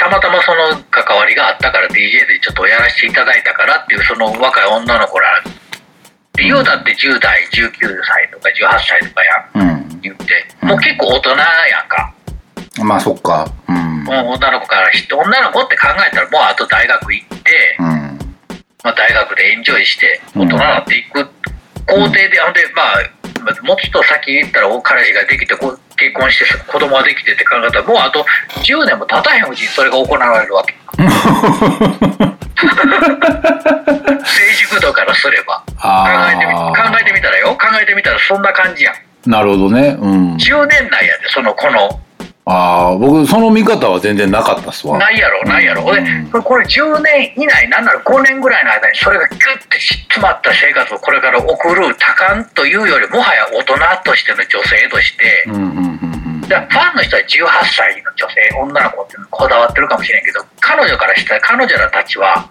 [0.00, 5.52] たまたまその関わりがあったから DJ でちょっとやらせていただいたからっていうその若い女の子らっ
[6.32, 7.68] ていうだって10代19
[8.02, 9.22] 歳とか18歳とか
[9.60, 10.00] やんうん。
[10.00, 11.36] 言ってもう結構大人や
[11.84, 12.14] んか、
[12.82, 13.46] まあそっか。
[13.68, 14.04] うん。
[14.04, 17.84] もう女の子からして女の子って考えたらもうあと大学行って、うん。
[18.82, 21.26] まあ、大学でエンジョイして大人になっていく
[21.86, 28.24] 工程で、ほんでまあまあもうちょっと先言ったらお彼氏ができてこ結婚して子供ができてって考えたらもうあと
[28.64, 30.74] 10年も経たへんうちにそれが行われるわけ
[34.24, 35.88] 成熟度からすれば考
[36.26, 38.98] えてみあ考えてみたらよ考えてみたらそんな感じやんあ。
[39.26, 39.98] なるほどね。
[40.00, 40.34] うん。
[40.36, 42.00] 10年内やでそのこの
[42.50, 44.98] ああ、僕その見方は全然なかったっすわ。
[44.98, 62.50] ないやろないやろ、でうんこれ10年以内なんなら5年ぐらいの間にそれがギュッて詰まった生活をこれから送る多感というよりもはや大人としての女性として、うんうんうんだからファンの人は18歳の女性女の子ってこだわってるかもしれんけど彼女からしたら彼女らたちは。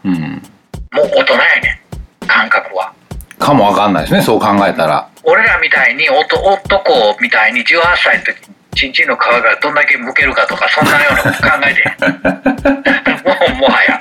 [0.91, 1.81] もう大人やね
[2.23, 2.93] ん感覚は
[3.37, 5.09] かもわかんないですね、そう考えたら。
[5.23, 11.83] 俺らみたいに男男みたいに18歳の時にチンチンの皮がどんだけむけるかとかそんなようなこと考えて
[13.27, 13.99] もうもはや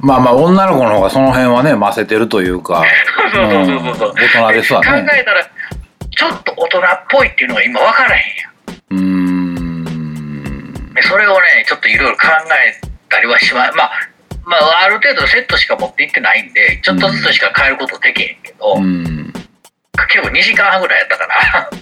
[0.00, 2.82] まあまあ女の子の方がその辺はね、ませてるというか。
[3.32, 5.06] そうそうそうそうそううん大人ですわ考ね。
[5.14, 8.48] えたらちょっと大人っぽいっていうのが今分からへんや
[8.90, 10.94] うーん。
[10.94, 13.90] でそれをねちょっといろいろ考えたりはしままあ
[14.44, 19.32] まあある程度セットしか持っていってないんでちょっとずつしか変えることできへんけど、うん。
[20.08, 21.34] 結構2時間半ぐらいやったかな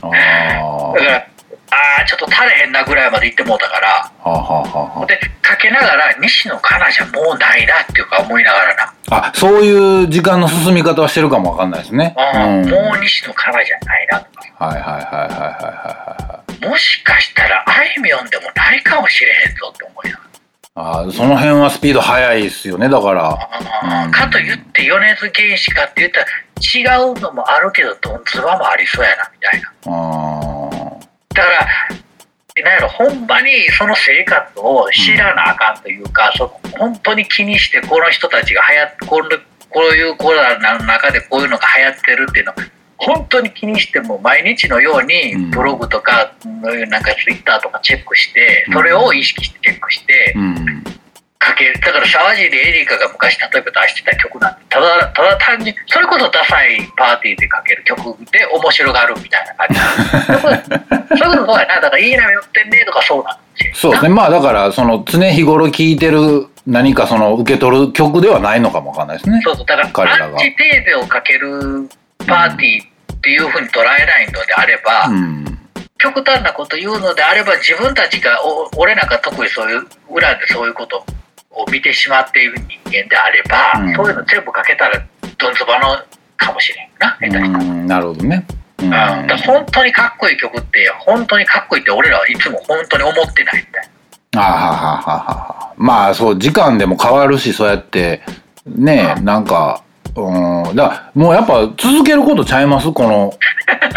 [0.02, 0.92] ああ。
[0.98, 1.26] だから
[1.70, 12.14] ああちょっと足れへんなぐらいまで行ってもうたからはあ、はあはあはでかけながら西野カナじゃもうないなっていうか思いながらな、あ、あ、そういう時間の進み方はしてるかもわかんないですね。
[12.16, 12.70] ああうん。
[12.70, 20.26] もう西野カナじゃないなとかはいはいはいはいはいはもしかしたらあいみょんでもないかもしれへんぞって思いながら。
[20.26, 20.30] い。
[20.74, 23.48] ああ、その辺はスピード速いですよね、だから。
[24.04, 26.26] うんかといって米津玄師かって言ったら
[26.60, 30.69] 違うのもあるけどドンズバもありそうやなみたいなあ
[31.34, 31.66] だから
[32.62, 39.28] なんやろほんまにその生活を知らなあかんというか、その本当に気にしてこの人たちが流行ってこの
[39.70, 42.52] こういうコロナの中でこういうのが流行ってるっていうの
[42.98, 50.38] 本当に気にしても毎日のよううんにブログとか、なんかツイッターとかチェックしてそれを意識してチェックして、あ。
[50.38, 50.84] うん。
[51.40, 57.98] かけるだから沢尻エリカが昔例えば出してた曲なんてただただ単にそれこそダサいパーティーでかける曲
[58.30, 60.38] で面白がるみたいな感
[61.08, 64.08] じそういうことそうやなだからいいな寄ってんねとかそうなんですよそうですね。
[64.10, 69.40] まあだから、その常日頃聴いてる何かその受け取る曲ではないのかもわかんないですね。
[69.42, 71.88] そうそうだからアンチテーゼをかける
[72.26, 75.44] パーティーっていうふうに捉えないのであれば、うん。
[75.98, 81.04] 極端なこと言うのであれば自分たちがお俺なんか特にそういう裏でそういうこと
[81.50, 83.94] を見てしまっている人間であれば、うん。
[83.94, 85.04] そういうの全部かけたら
[85.38, 85.96] どんずばの
[86.36, 87.64] かもしれんな下手したら。
[87.64, 88.46] うんなるほどね。
[88.78, 88.84] うん。
[88.86, 93.90] うん、だ本当にかっこいい曲って本当にかっこいいって俺らはいつも本当に思ってないみたい
[94.32, 94.40] な。
[94.40, 98.22] あはははははまあそう時間でも変わるしそうやって
[98.64, 99.82] ねえなんか
[100.14, 100.76] うん。
[100.76, 102.92] だもうやっぱ続けることちゃいます？
[102.92, 103.34] この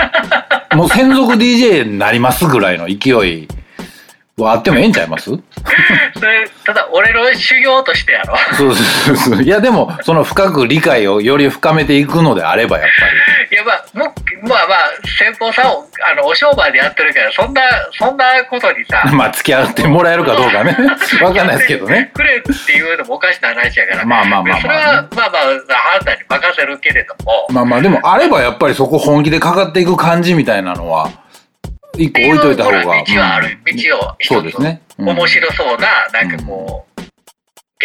[0.76, 3.48] もう専属 DJ になりますぐらいの勢い
[4.38, 5.26] はあってもええんちゃいます？
[5.30, 8.36] それただ俺の修行としてやろ。
[8.58, 9.36] そうそうそう。
[9.36, 12.88] そういやでもその深く理解をより深めていくのであればやっ
[13.52, 14.78] いやまあもうまあまあ
[15.20, 20.76] 先方さんをあのお商売でやってるからそんなそんなことにさぱり まあ付き合ってもらえるかどうかね。
[21.22, 22.12] わかんないですけどね。
[22.16, 24.06] くれっていうのもおかしな話やから。
[24.06, 24.62] まあまあまあまあ。
[24.62, 25.30] それはまあまあ
[26.00, 27.48] 判断に任せるけれども。
[27.52, 31.10] まあまあでもあればやっぱりそこ本気でかかっていく感じみたいなのは
[31.98, 32.84] 一個置いといた方が。
[32.84, 33.76] 道はある、うん。
[33.76, 34.82] 道をそうですね。
[34.98, 35.10] うん。
[35.10, 37.02] 面白そうななんかこう、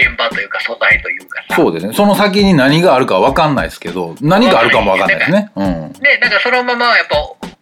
[0.00, 1.56] 現場というか素材というかさ。
[1.56, 1.92] そうですね。
[1.92, 5.50] その先に何があるかわかんないですけど、何があるかもわかんないですね。
[5.56, 5.92] うん。
[5.94, 7.16] でなんかそのままやっぱ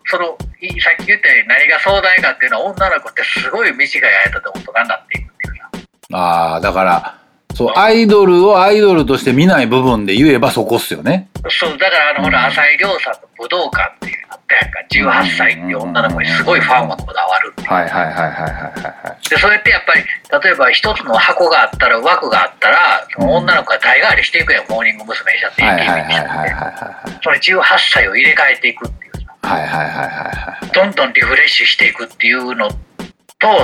[0.09, 5.57] そのいさっき言ったように何が壮大かっていうのは女の子ってすごい短い間で大人になっていくっていう。
[5.57, 7.19] さああ、だから、
[7.55, 11.29] そう、アイドルをアイドルとして見ない部分で言えばそこっすよね。
[11.49, 12.33] そうだからあの、ほうん。
[12.33, 14.79] ら浅井亮さんの武道館っていうったやんか
[15.27, 19.29] 18歳っていう女の子にすごいファンはこだわるはいはいはいはいはいはい。
[19.29, 20.05] でそうやってやっぱり
[20.45, 25.33] 例えば一つの箱があったら枠があったらその女の子が代替わりしていくやん、モーニング娘。
[25.33, 27.19] にしたってはいはいはい AKB にしたってはいはいはい。
[27.23, 30.67] それ18歳を入れ替えていくっていうさはいはいはいはいはい。
[30.73, 32.77] どんどんリフレッシュしていくっていうのと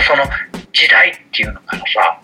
[0.02, 0.24] その
[0.72, 2.20] 時代っていうのがさ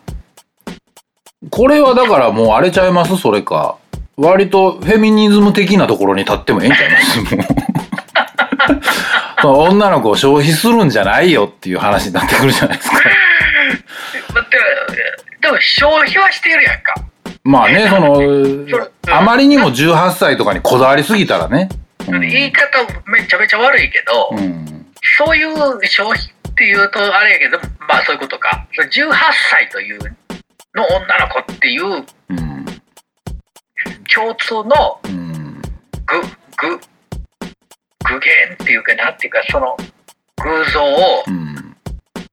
[1.50, 3.16] これはだからもうあれちゃいます？
[3.16, 3.78] それか。
[4.16, 7.20] 割とフェミニズム的なところに立ってもええんちゃいます？
[7.36, 7.46] もう。
[9.44, 12.98] 女の子を消費するんじゃないよっていう話になってくるじゃないですか。
[15.40, 16.94] でも消費はしてるやんか。
[17.44, 18.20] まあね、その
[19.10, 21.68] あまりにも18歳とかにこだわりすぎたらね。
[22.06, 24.86] うん言い方めちゃめちゃ悪いけど、うん。
[25.18, 25.54] そういう
[25.86, 28.66] 消費っていうとあれやけど、まあそういうことか。
[28.74, 29.12] それ18
[29.50, 29.98] 歳という
[30.74, 32.64] の女の子っていううん。
[34.12, 35.62] 共通のうん。
[36.06, 36.20] 具、
[36.56, 36.80] 具、
[38.06, 39.76] 具現っていうか、なんていうか、その
[40.42, 41.74] 偶像をうん。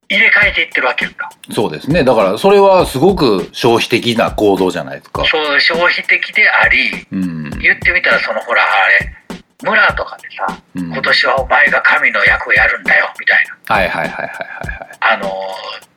[0.07, 1.29] 入れ替えていってるわけやんか。
[1.51, 2.03] そうですね。
[2.03, 5.25] だから、それはすごく消費的な行動じゃないですか。
[5.25, 7.49] そう、消費的であり、うん。
[7.59, 9.15] 言ってみたらそのほら、あれ、
[9.63, 13.75] 村とかでさ、うん今年はお前が神の役をやるんだよ、みたいな。
[13.75, 15.31] はいはいはいはいはいあのー、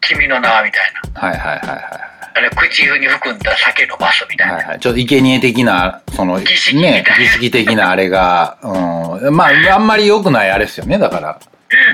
[0.00, 1.20] 君の名はみたいな。
[1.20, 1.38] はい。
[1.38, 2.17] はいはいはい
[2.54, 4.54] 口に含んだ酒飲ますみたいな。
[4.54, 11.38] はいはい、ちょっと生贄的な、その、儀式ねな、儀式的なあれが、うん、まあ、あんまり良くないあれですよね、だから。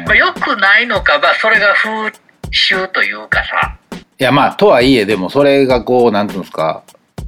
[0.07, 2.13] まあ、よくないのか、まあ、それが風
[2.51, 3.77] 習というかさ、
[4.19, 6.83] いや、まあ、とはいえ、でもそれがこう、なんていうんですか、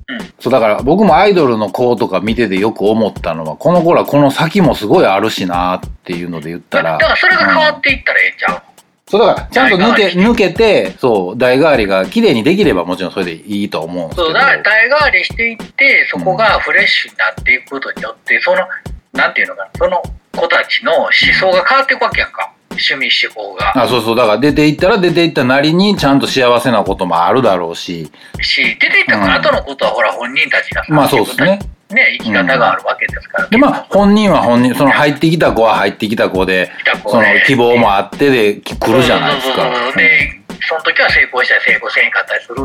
[0.09, 0.19] うん。
[0.39, 6.93] そう、だから僕もアイドルの子とか見ててよく思ったのは、この頃はこの先もすごいあるしなっていうので言ったら。
[6.93, 8.63] だからそれが変わうんっていったらええんちゃう、
[9.09, 14.27] そう、だから、ちゃんと抜け、抜けて、そう、代替わりが綺麗にできればもちろんそれでいいと思うんですけど。
[14.27, 18.67] そうだから代替わりしていってそこがフレッシュになっていくことによってその
[19.13, 24.17] なんていうのかなその子たちの思想が変わっていくわけやんか趣味思考があ、そうそう。
[24.17, 28.11] だから出ていったら出ていったなりにちゃんと幸せなこともあるだろうし。
[28.43, 31.59] し出ていった後のことはほら本人たちがさまあそうですね。
[31.91, 36.71] ね生き方があるわけですから、で、まあ本人は本人、その入ってきた子は入ってきた子で、
[37.07, 39.71] そので希望もあってで来るじゃないですか。
[39.97, 42.57] でその時は成功したり成功せんかったりする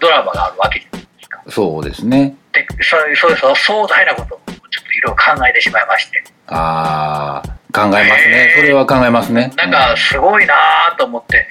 [0.00, 2.36] ドラマがあるわけじゃないですかうんそうですね。
[2.52, 8.54] でそういうそういうそう壮大なことをちょっといろいろ考えてしまいましてああ、考えますね。
[8.56, 9.52] それは考えますね。
[9.56, 11.46] なんかすごいなぁと思って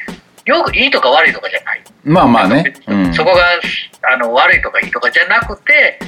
[0.46, 2.74] よくいいとか悪いとかじゃないうんまあまあね。
[2.88, 3.14] うん。
[3.14, 3.42] そこが
[4.14, 6.00] あの悪いとかいいとかじゃなくて、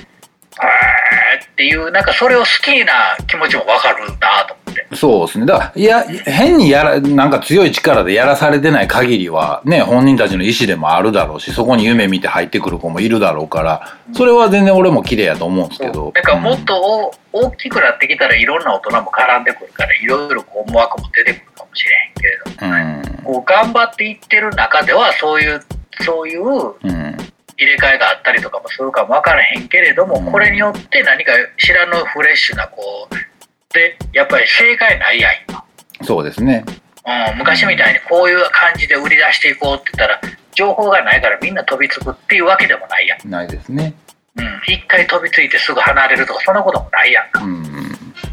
[0.55, 4.95] っていう、なんかそれを好きな気持ちもわかるなと思って。
[4.95, 5.45] そうですね。
[5.45, 16.11] だから、いや、変にやら、なんか強い力でやらされてない限りは、ね、本人たちの意思でもあるだろうし、そこに夢見て入ってくる子もいるだろうから、それは全然俺も綺麗やと思うんですけど。
[16.13, 23.23] なんかもっとお大きくなってきたらいろんな大人も絡んでくるから、いろいろこう思惑も出てくるかもしれへんけれどうん。
[23.23, 25.61] こう頑張っていってる中では、そういう、
[26.01, 27.17] そういううん。
[27.57, 35.63] 入れ替えがあったりとかもするかもわからへんけれども、うんこれによって何か知らぬフレッシュな、こう、で、やっぱり正解ないやん、今。
[36.03, 36.65] そうですね。
[37.05, 40.21] うん、昔みたいにこういう感じで売り出していこうって言ったら
[40.55, 43.93] 情報がないからみんな飛びつくっていうわけでもないやん、ないですね。
[44.37, 47.63] うん、一回飛びついてすぐ離れるとかそんなこともないやんかうん。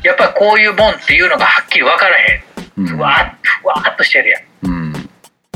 [0.02, 2.42] やっぱりこういうもんっていうのがはっきり分からへ
[2.78, 4.44] うんんふわーっとふわーっとしてるやうん。
[4.44, 4.51] ん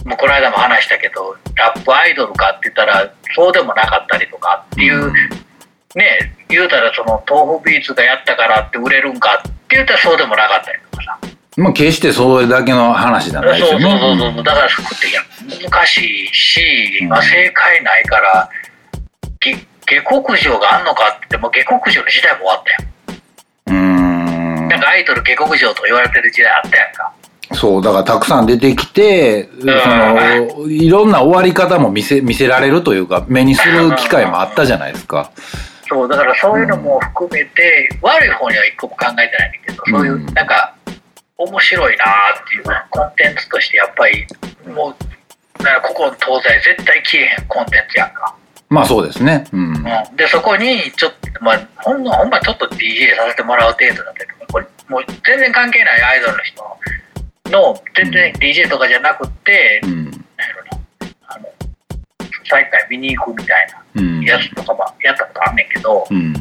[0.06, 5.12] もうこの間も話したけどラップアイドルかって言ったらそうでもなかったりとかっていう、
[5.96, 11.18] ね言うたらその豆腐ビーツがやったからって売れるんかって言ったらそうでもなかったりとかさ。
[11.56, 13.98] まあ、決してそれだけの話じゃないですそうよね。
[13.98, 14.32] そうそう。
[14.34, 15.22] そう、だから服っていや
[15.70, 17.08] 難しいし、うん。
[17.08, 18.50] まあ、正解ないから
[19.40, 19.54] げ
[19.86, 22.62] 下克上があんのかっても下克上の時代も終わっ
[23.66, 23.84] たやん、
[24.60, 24.68] うん。
[24.68, 27.12] なんかアイドル下克上と言われてる時代あったやんか
[27.52, 35.30] そう、だからたくさん出てきて、その、いろんな終わり方も見せ、見せられるというか、目にする機会もあったじゃないですか。
[35.88, 40.74] そうだからそういうのも含めて、悪い方には一個も考えてないんだけどそういううんなんか
[41.38, 42.08] 面白いなー
[42.44, 44.26] っていうコンテンツとしてやっぱり
[44.66, 44.94] も
[45.60, 48.34] うなんかここの東西絶対消えへんコンテンツやんか
[48.68, 49.46] まあそうですね。
[49.52, 49.74] うん。
[49.74, 56.64] うん、でそこにちょっと、まあ、ほんのほんまちょっと DJ させてもらう程度だったりとかこれもう全然関係ないアイドルの人
[57.50, 60.24] の全然 DJ とかじゃなくて、うん。
[61.26, 61.48] あの
[62.50, 64.20] 大会見に行くみたいうん。
[64.20, 66.34] なやつとかもやったことあんねんけど、うん。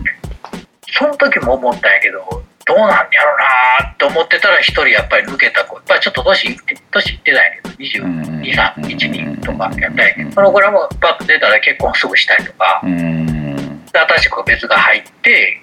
[0.97, 2.19] その時も思ったんやけど
[2.65, 3.37] どうなんやろ
[3.83, 12.81] なって思ってたら一人やっぱり抜けた子やっぱりちょっと年いって年いってないけど2231とかやったんやけどその子らもバッと出たら結婚すぐしたりとか。
[12.83, 13.85] うん。
[13.95, 15.61] で新しく別が入って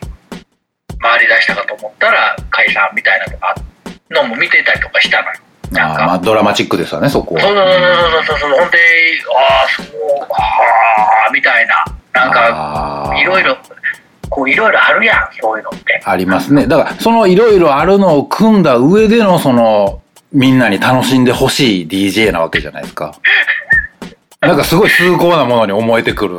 [1.00, 3.54] 回り出したかと思ったら解散みたいなとか
[4.12, 5.34] のも見てたりとかしたのよ。
[5.70, 6.24] なんあーまあか。
[6.24, 7.64] ドラマチックですわね、そこそうそうは。
[8.24, 8.78] そうそうそうほんで
[9.34, 9.86] ああそう
[10.30, 13.56] はあみたいななんかいろいろ
[14.28, 16.00] こういろいろあるやんそういうのって。
[16.04, 16.66] ありますね。
[16.66, 20.00] だから、そのいろいろあるのを組んだ上での、その、
[20.32, 23.14] みんなに楽しんでほしい DJ なわけじゃないですか。
[24.40, 26.38] なんかすごい崇高なものに思えてくる。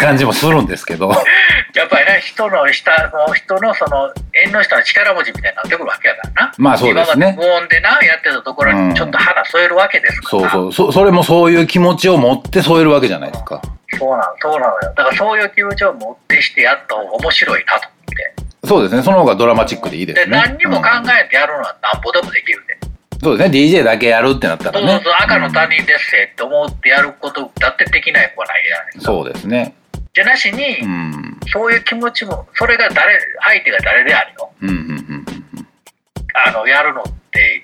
[0.00, 1.10] 感じもするんですけど。
[1.74, 2.90] やっぱりね、人の下
[3.28, 6.52] の人のその縁の下の力持ちみたいになってくるわけやからな。
[6.58, 10.50] まあそうですね無音でな、やってたところにちょっと花添えるわけですから。
[10.50, 10.90] そうそう。
[10.90, 13.60] そ、それもそういう気持ちを持って添えるわけじゃないですか。
[13.98, 14.80] そうなの、そうなのよ。
[14.96, 18.34] だからそういう気持ちを持ってしてやった方が面白いなと思って。
[18.66, 19.02] そうですね。
[19.02, 20.42] その方がドラマチックでいいですで、ね。
[20.44, 22.76] 何にも考うんえてやるのはなんぼでもできるで。
[23.22, 23.58] そうですね。
[23.58, 24.86] DJ だけやるってなったらね。
[24.86, 29.04] そうそうそう、赤の他人ですせって思ってやることだってできない子はないじゃないですか。
[29.04, 29.74] そうですね。
[30.16, 31.40] じゃなしに、うん。
[31.52, 34.50] そういう気持ちも、それが誰、相手が誰であるよ。
[34.62, 35.26] うん、うん、うん
[36.32, 37.60] あの、やるのって、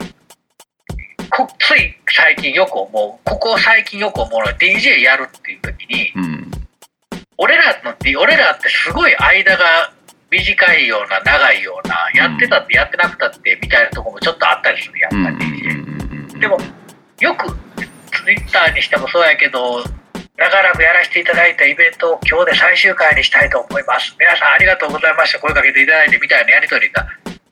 [1.30, 6.24] こつい最近よく思う、ここ最近よく思うのは DJ やるっていう時に、うん。
[6.24, 6.50] うん。
[7.38, 9.90] 俺らの、俺らってすごい間が
[10.30, 16.32] 短いような、長いような、やってたってやってなくたってみたいなとこもちょっとあったりするやうん、んか、うん。
[16.34, 16.38] うん。
[16.38, 16.58] でも、
[17.18, 17.48] よく
[18.10, 19.82] ツイッターにしてもそうやけど、
[20.42, 24.12] 長らくやらせていただいたイベントを今日で最終回にしたいと思います。
[24.18, 25.38] 皆さんありがとうございました。
[25.38, 27.06] 声かけていただいてみたいなやりとりが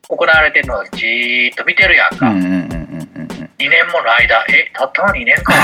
[0.08, 2.26] 行われてるのをじーっと見てるやんか。
[2.26, 3.50] うん、うん、うん、うん、うん。
[3.62, 5.54] 2年もの間、え、たったの2年か。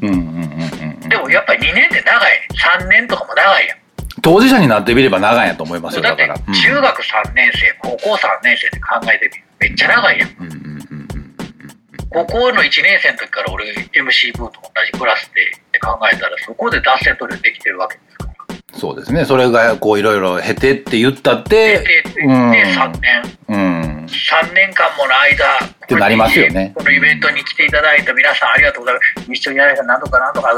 [0.00, 1.08] うん、うん、うん、うん。
[1.08, 2.48] でもやっぱり2年って長い。
[2.78, 3.78] 3年とかも長いやん。
[4.22, 6.38] 当事者になってみれば長いんやと思いますよ、だから。
[6.38, 9.44] 中学3年生、高校3年生で考えてみる。
[9.58, 10.67] めっちゃ長いやん、うん。
[12.10, 18.32] 高校の1年生の時から俺 MC ブーと同じクラスでって考えたらそこで脱線取りできてるわけですから。
[18.78, 19.24] そうですね。
[19.24, 23.38] それが、こう、いろいろ経てって言ったって、で、で、でうん3年。
[23.48, 24.06] うん。
[24.06, 25.44] 3年間もの間、
[25.88, 29.32] てなりますよねこのイベントに来ていただいた皆さんありがとうございます。
[29.32, 30.50] 一緒にやられたなんとかなんとか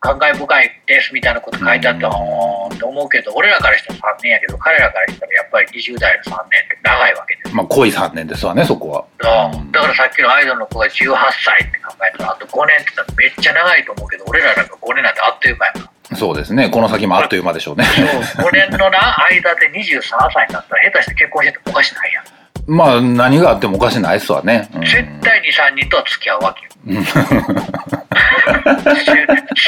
[0.00, 7.54] 感慨深いですみたいなこと書いてあって、うんほーんって思うけど、俺らからしたら3年やけど、彼らからしたらやっぱり20代の3年って長いわけです。
[7.56, 9.52] まあ、濃い3年ですわね、そこは。
[9.52, 15.78] うんだからさっきのアイドルの子が18歳って考えたら、あと5年って言ったらめっちゃ長いと思うけど、俺らなんか5年なんてあっという間やか
[16.10, 16.16] ら。
[16.16, 16.70] そうですね。
[16.70, 17.84] この先もあっという間でしょうね。
[17.84, 20.00] そう、5年のな、間で23
[20.32, 22.24] 歳になったら下手して結婚しててもおかしないやん。
[22.68, 24.68] まあ、何があってもおかしないっすわね。
[24.74, 26.70] うん絶対に3人とは付き合うわけよ。
[26.86, 27.14] う ん少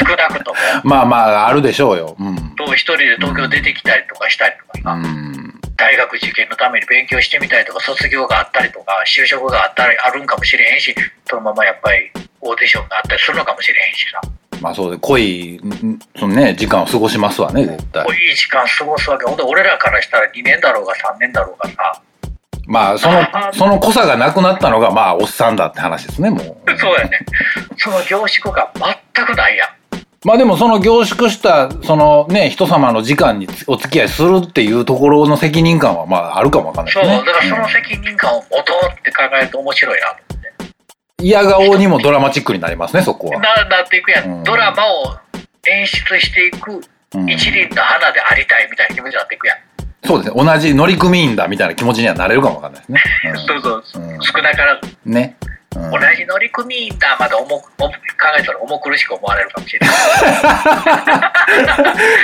[0.05, 0.57] なくとも。
[0.83, 2.15] まあまあ、あるでしょうよ。
[2.19, 2.55] うん。
[2.55, 5.59] と一人で東京出てきたりとかしたりとかさ、うん。
[5.77, 10.93] 大学受験のために勉強してみたりとか、卒業があったりとか、就職があったり、あるんかもしれへんし、
[11.27, 14.21] そのままやっぱりオーディションがあったりするのかもしれへんしさ、
[14.61, 18.15] まあそうで、濃い、んそのね、時間を過ごしますわね、絶対こう。
[18.15, 19.25] いい時間過ごすわけ。
[19.25, 21.99] ほんで、俺らからしたら2年だろうが3年だろうがさ、
[22.67, 23.21] まあ、その、
[23.53, 26.77] その濃さがなくなったのが、まあ、おっさんだって話ですね、もう。
[26.77, 27.19] そうやね。
[27.77, 28.71] その凝縮が
[29.15, 29.69] 全くないやん。
[30.23, 37.25] まあでも、その凝縮した、そのね、人様の時間にお付き合いするっていうところの責任感は、まあ、あるかもわかんないそう、ですね。
[37.25, 40.53] だからそのうん責任感を持とうって考えると面白いなと思って。
[41.23, 43.39] 嫌顔にもドラマチックになりますね、そこは。
[43.39, 45.17] ななっていくやん、うんドラマを
[45.67, 46.81] 演出していく
[47.15, 49.57] うん一輪の花でありたいみたいな気持ちになっていくやん。
[50.03, 50.43] そうですね。
[50.43, 53.01] 同じ乗組員だみたいな気持ちにはなれるかもわかんないですね。
[53.47, 55.37] そうそう、うん少なからず、うんね。
[55.43, 59.89] うん同じ乗組員だまで重く重く考えたら重苦しく思われるかもしれない。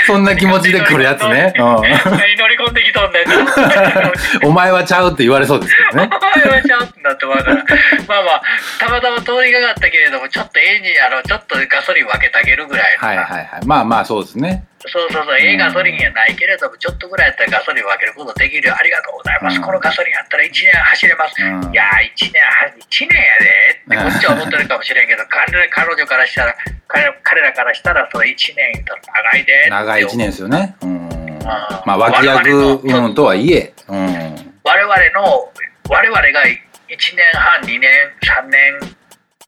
[0.05, 1.53] そんな気持ちで来るやつね。
[1.55, 1.81] う何
[2.35, 4.47] 乗り込んできとんねん。
[4.47, 6.09] お前はちゃうって言われそうですけどね。
[6.35, 7.55] お前はちゃうってなってもらうから。
[7.55, 8.41] まあまあ、
[8.79, 13.65] たまたま通りがかったけれども、ちょっとエンジン、あの、ちょっとガソリン分けてあげるぐらいのはいはいはい。
[13.65, 14.65] まあまあそうですね。
[14.87, 18.75] そうそうそう、ええガソリンやないけれども、ちょっとぐらいやったらガソリン分けることできるよ。
[18.77, 19.57] ありがとうございます。
[19.57, 21.35] うんこのガソリンやったら1年走れます。
[21.41, 26.55] うんいやー、1年は、1年やでってこっちは思ってるかもしれんけど、彼彼女からしたら、
[26.87, 29.69] 彼彼らからしたら、それ1年言ったら長いで。
[29.69, 30.75] 長い一年ですよね。
[30.81, 31.09] うん。
[31.45, 32.49] あまあ脇役
[32.83, 33.73] うんとはいえ。
[33.87, 34.53] うん。
[34.63, 35.51] 我々の、
[35.89, 36.57] 我々が1
[36.89, 37.89] 年半、2年、
[38.23, 38.79] 3年、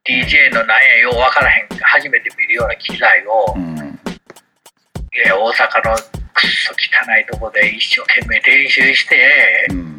[0.06, 4.00] DJ のなんやよう分からへん、初めて見るような機材を、うん。
[5.14, 9.98] いや大阪のくっそ汚いとこで一生懸命練習して、うん。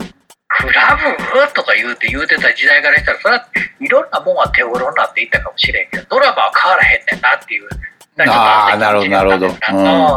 [0.49, 1.55] クラブ？
[1.55, 3.49] とか言うて言うてた時代からしたら、それは
[3.81, 7.69] いろんなもんは手頃になっていったかもしれんけど、ドラマは変わらへんねんなっていう。
[8.29, 9.47] ああ、なるほど、なるほど。
[9.47, 9.51] う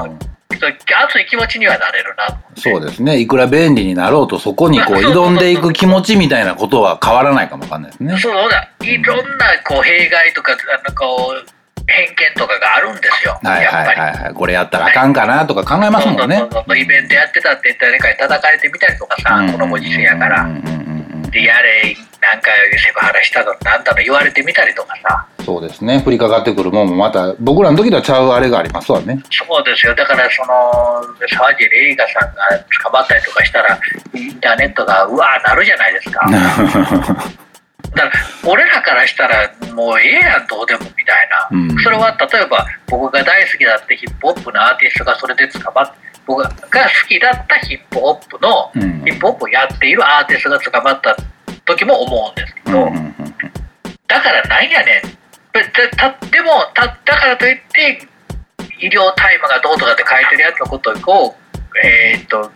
[0.10, 0.20] ん。
[0.56, 2.38] 熱い気持ちにはなれるなと。
[2.62, 3.20] そうですね。
[3.20, 8.18] いくら便利になろうと、そこにこう挑んでいく気持ちみたいなことは変わらないかもわかんないですね。
[8.18, 11.46] そうだ、いろんなこう弊害とか、あのこう
[11.88, 13.86] 偏見とかがあるんですよ、はいはい。
[13.88, 14.34] はいはい。
[14.34, 16.50] これやったらあかんかなとか考えますもんねそう。
[16.52, 20.50] そうそうイベントやってたって言ったら誰かに叩かれてみたりとかさ、このご時世やからうん。
[20.50, 21.04] うんうんうんうん
[21.34, 25.28] でやれ、なんかセクハラしたのなんだの言われてみたりとかさ。
[25.44, 26.02] そうですね。
[26.06, 29.20] 降りかかってくるもんもまた、僕らの時とはちゃうあれがありますわね。
[29.32, 29.96] そうですよ。
[29.96, 33.80] だからその、沢尻エリカさんが捕まったりとかしたら、
[34.14, 36.22] インターネットがうわーなるじゃないですか。
[37.96, 38.12] だから
[38.46, 41.78] 俺らからしたらもうええやんどうでもみたいな、うん。
[41.80, 46.56] それは例えば僕が大好きだったヒップホップのアーティストがそれで捕まって僕が好
[47.08, 49.04] きだったヒップホップの、うん。
[49.06, 51.16] ヒップホップをやっているアーティストが捕まった
[51.66, 53.14] 時も思うんですけど、うんうんうん
[54.06, 55.02] だからなんやねん。
[55.54, 55.64] で
[55.98, 58.08] たでもただからといって
[58.80, 61.36] 医療大麻がどうとかって書いてるやつのことを
[61.84, 62.52] えーっと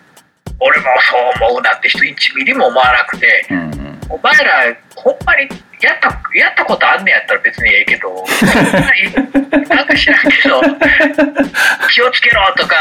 [0.60, 3.48] 俺もそう思うなって人1ミリも思わなくて。
[3.50, 5.49] うんうんお前ら、ほんまに
[5.82, 8.26] やったやったことあんねやったら別にええけど、
[9.70, 10.62] なんか知らんけど、
[11.89, 12.76] 気をつけろとか、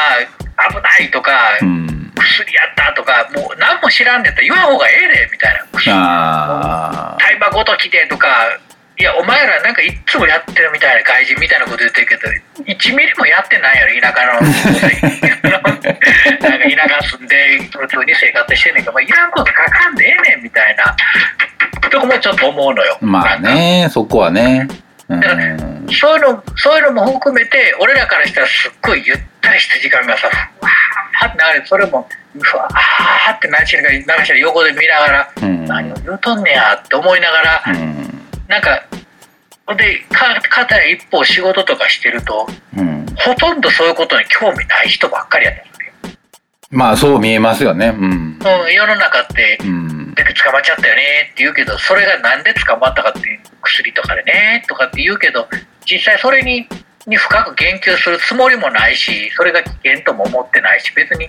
[0.71, 2.13] 危ないとか、うん。
[2.17, 5.67] 薬やったとか、もう何も知らんねやったら言わん方がええで、みたいな。
[5.95, 8.29] あ大麻ごときでとか、
[8.99, 12.23] いや、お前らなんかいっつもやってるみたいな外人みたいなこと言ってるけど、
[12.65, 14.41] 1ミリもやってないやろ、田舎の。
[15.53, 20.97] なんか田舎住んで普通に生活してんねんから、まあ、いらんこと書かんでええねんみたいな。
[21.91, 22.99] とこもちょっと思うのよ。
[23.03, 24.67] ーまあねそこはね。
[25.09, 25.21] うん。
[25.21, 25.43] だから
[25.93, 32.09] そういうの、そういうのも含めて、俺らからしたらすっごいゆったりした時間がさ、ふわーって流れて、それも、
[32.41, 35.65] ふわーって何しらか流したら横で見ながら、うん。
[35.67, 38.06] 何を言うとんねやって思いながら、うん
[38.49, 38.85] なんか、
[39.77, 43.07] で、か、片や一方仕事とかしてると、うん。
[43.17, 46.19] ほとんどそういうことに興味ない人ばっかりやったんですよ。
[46.71, 47.89] まあそう見えますよね。
[47.89, 48.05] うん。
[48.05, 49.97] うん、世の中って、うん。
[50.25, 55.47] で捕まっちゃったよねって言うけどそれがなんで捕まったかっていう薬とかでねとかって言うけど
[55.85, 56.67] 実際それに
[57.07, 61.29] に深く言及するつもりもないしそれが危険とも思ってないし別に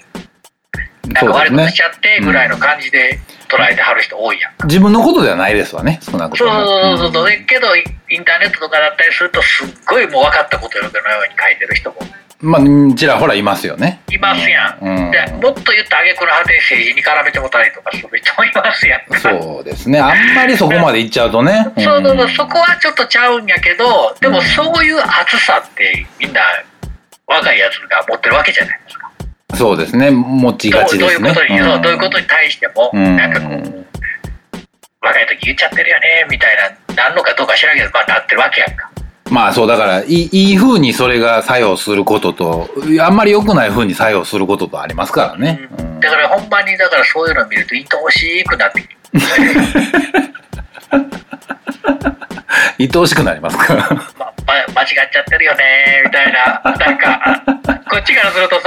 [1.14, 4.54] なんか悪いことしちゃってぐらいの感じで捉えてはる人多いやん。
[4.68, 11.98] 自分のことではないですわね少なくとそうもそうそうそう、けどイインターネットとかだったりするとすっごいもう分かったことのように書いてる人も。
[12.40, 14.00] まあちらほらいますよね。
[14.12, 14.86] いますやん。
[14.86, 15.12] うん。
[15.12, 19.06] でもっと言った挙句の果てに政治に絡めてもたりとかする人もいますやん。
[19.10, 19.20] か。
[19.20, 20.00] そうですね。
[20.00, 21.68] あんまりそこまでいっちゃうとね。
[21.78, 22.30] そうそうそう、ん。
[22.30, 26.42] そこはちょっとちゃうんやけど、でもそういう熱さってみんな
[27.26, 28.80] 若いやつが持ってるわけじゃない。
[28.86, 28.97] ですか。
[29.56, 30.12] そうですね。
[30.12, 31.34] 持ちがちですね。
[31.34, 33.16] どういうこということに対しても、うん。
[33.16, 33.86] なんかこう、
[35.02, 38.92] 若い時言っちゃってるよね、みたいな、なんのかどうか知らんけど、まあなってるわけやんか。
[39.30, 42.70] まあそうだからいいいい風にそれが作用することと
[43.02, 46.00] あんまり良くない風に作用することとありますからね、うん。
[46.00, 48.96] だからほんまに、だからそういうのを見ると愛おしくなってきて。
[52.80, 53.90] 愛おしくなりますから。
[54.48, 56.62] まま間違っちゃってるよね、みたいな。
[56.64, 57.44] なんか、
[57.90, 58.67] こっちからするとさ、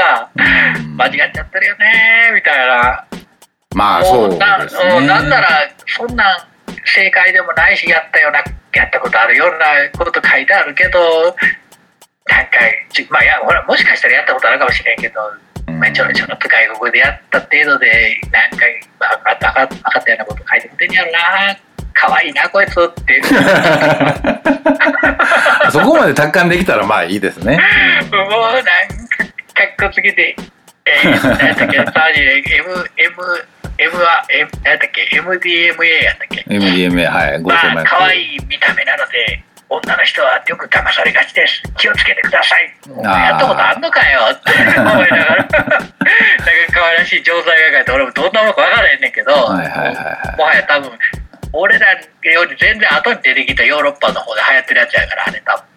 [4.10, 5.06] そうなですうん。
[5.06, 5.48] なんなねら
[5.86, 6.38] そんなん
[6.84, 8.38] 正解でもないしやったような
[8.72, 10.98] やったことあるようなこと書いてあるけど
[12.26, 12.58] なんか
[12.92, 15.20] ちまあいやほらもしかしたらやったことあるかもしれんけど、
[15.68, 18.66] うんまあ、ちょろちょろっと外国でやった程度でなんか
[18.98, 21.18] まあ分かった分かったようなこと書いてくれてんやろな
[21.94, 23.22] 可愛いなこいつって。
[25.70, 27.58] そこまで達観できたらまあいいですね。
[28.10, 28.70] もうなんか
[29.54, 30.34] かっこつけて。
[30.86, 33.14] えー、何やっけ、サージで M、M、
[33.80, 36.44] M は、M、何やっけ、MDMA やったっけ。
[36.52, 37.42] MDMA はい
[37.88, 41.62] 可愛い見た目なので、女の人はよく騙されがちです。
[41.78, 42.76] 気をつけてください。
[43.02, 45.56] やったことあんのかよって思いながら、 なんか
[46.74, 50.92] 可愛らしい錠剤が書いて、俺もどんなもんか分からへんねんけど、はいはいはいはもはや多分、
[51.54, 55.69] 俺らより全然後に出てきたヨーロッパの方で流行ってるやつやから、あれ多分。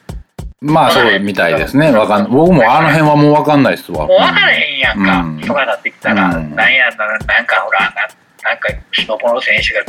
[0.64, 1.92] いまあそうみたいですね。
[1.92, 4.08] わかん僕もあの辺はもうわかんないっすわ。
[4.08, 5.42] もう分からへんやんか、うん。
[5.42, 6.56] とかなってきたら、うん。
[6.56, 8.08] なんやな、なんかほら、な
[8.44, 9.84] なんかスノボの選手が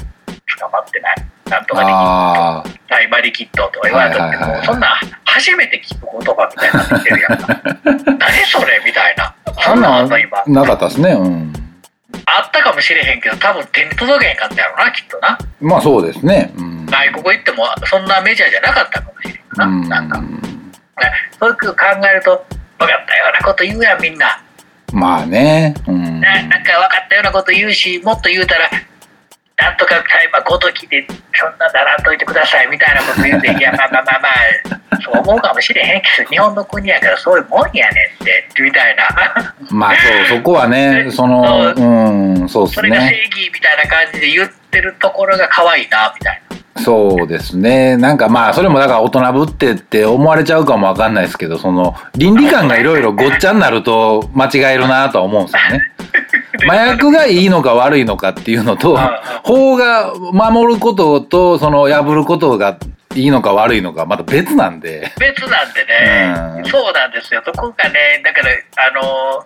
[0.58, 1.16] 捕まってない、
[1.50, 7.60] なんとかできっああと、大麻リキッドとか言われたって、もうそんな初めて聞く言葉みたいになってきてるやんか。
[8.18, 9.34] 何それみたいな。
[9.60, 10.42] そんなんあんの今。
[10.46, 11.10] なかったですね。
[11.12, 11.52] うん。
[12.26, 15.38] あったかもしれへんけど、多分手に届けへんかったやろな、きっとな。
[15.60, 16.52] まあそうですね。
[16.56, 16.86] うん。
[16.86, 19.64] 外国行ってもそんなメジャーじゃなかったかもしれんな。
[19.64, 19.88] うん。
[19.88, 20.20] なんか、
[21.38, 21.76] そういう考
[22.10, 22.44] えると、
[22.78, 24.40] 分かったようなこと言うやん、みんな。
[24.92, 25.74] まあね。
[25.86, 26.20] うん。
[26.20, 28.70] ななんか分かったようなこと言うしもっと言うたら
[29.56, 36.02] なんとかタイマーごときでそんなならんといてくださいみたいなこと言うて いやまあまあまあまあそう思うかもしれへん。
[36.16, 39.54] けど日本の国やからそういうもんやねんってみたいな。
[39.70, 39.94] まあ
[40.28, 41.80] そうそこはね そのう。
[42.44, 46.43] んそうですそれが正ね義みたいな感じで言ってるところが可愛いなみたいな
[46.76, 47.96] そうですね。
[47.96, 55.92] なんかまあそれもだから大人ぶってって思われちゃうかもわかんないですけどその倫理観がいろいろごっちゃになると間違えるなとは思うんですよね。
[56.68, 58.98] 麻薬がいいのか悪いのかっていうのと
[59.44, 62.76] 法が守ることとその破ることが
[63.14, 65.12] いいのか悪いのかまた別なんで。
[65.18, 66.64] 別なんでね、うん。
[66.70, 67.42] そうなんですよ。
[67.44, 68.50] そこがねだから
[68.88, 69.44] あの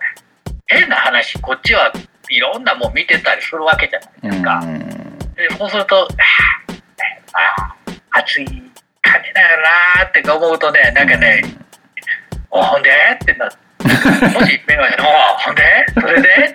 [0.65, 1.91] 変な話こっちは
[2.29, 4.79] いろんなもん見てたりするわけじゃないですか、うん。
[4.79, 6.07] でそうすると、
[7.33, 7.39] あ
[8.13, 9.57] あ暑い感じだよ
[9.97, 11.43] なーって思うとねなんかね、
[12.49, 12.89] おほんで？
[13.15, 13.57] ってなって。
[13.79, 15.85] もし目が「おほんで？
[15.93, 16.53] それで？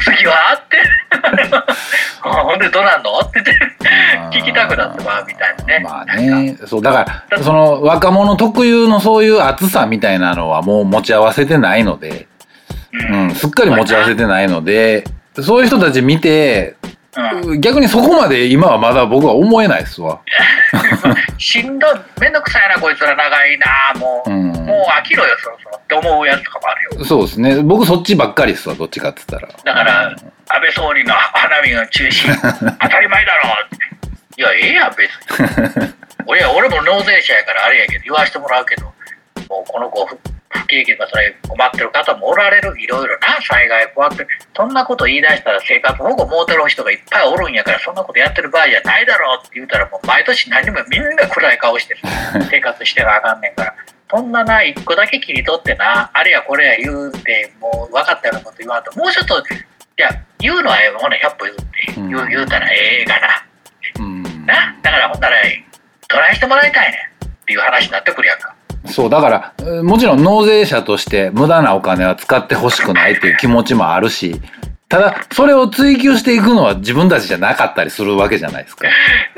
[0.00, 0.76] 次は?」って
[2.20, 3.42] 「ほんでどうなんの?」って
[4.30, 5.80] 聞きたくなってまうみたいなね。
[5.82, 6.58] まあね。
[6.66, 12.28] そうだからその若者特有のそういう熱さみたいなのはもう持ち合わせてないので、
[13.10, 15.04] うん、すっかり持ち合わせてないので。
[15.40, 16.74] そういう人たち見て
[17.18, 17.60] うん。
[17.60, 20.20] 逆にそこまで今はまだ僕は思えないですわ。
[21.38, 21.90] しんどい。
[22.20, 23.66] めんどくさいなこいつら長いな
[23.98, 24.46] もう、うん。
[24.52, 25.76] もう飽きろよそろそろ。
[25.76, 27.04] って思うやつとかもあるよ。
[27.04, 27.62] そうですね。
[27.62, 29.52] 僕そっちばっかりですわどっちかって言ったら。
[29.64, 32.28] だから、安倍総理の花見の中止
[32.80, 33.48] 当たり前だろ
[34.36, 35.10] いやええやん別
[35.80, 35.94] に。
[36.26, 38.92] 俺俺も納税者やからあれやけど言わしてもらうけど。
[39.48, 40.06] もうこの子
[40.50, 44.26] 不不景気とかそれ困ってる方もおられるいろいろな災害こうやって
[44.56, 51.96] そんなこと言い出したら生活保護もうてる人がいっぱいおるんやからそんなことやってる場合じゃないだろうって言うたらもう毎年何もみんな暗い顔して
[52.50, 53.74] 生活してなあかんねんから。
[54.10, 59.42] そんなな、一個だけ切り取ってな、あれやこれや言うて、もう分かったようなこと言わんと、もうちょっと、い
[59.98, 63.44] や、言うのはええわほな100歩譲って、言ううん言うたらええがな。
[63.98, 65.36] うんな、だからほんなら、
[66.08, 68.54] トライしてもらいたいねんっていう話になってくるやんか。
[68.88, 74.40] そうだからえーもちろん納税者として無駄なお金は使ってほしくないっていう気持ちもあるし
[74.88, 78.88] ただそれを追求していくのは自分たちじゃなかったりするわけじゃないですか。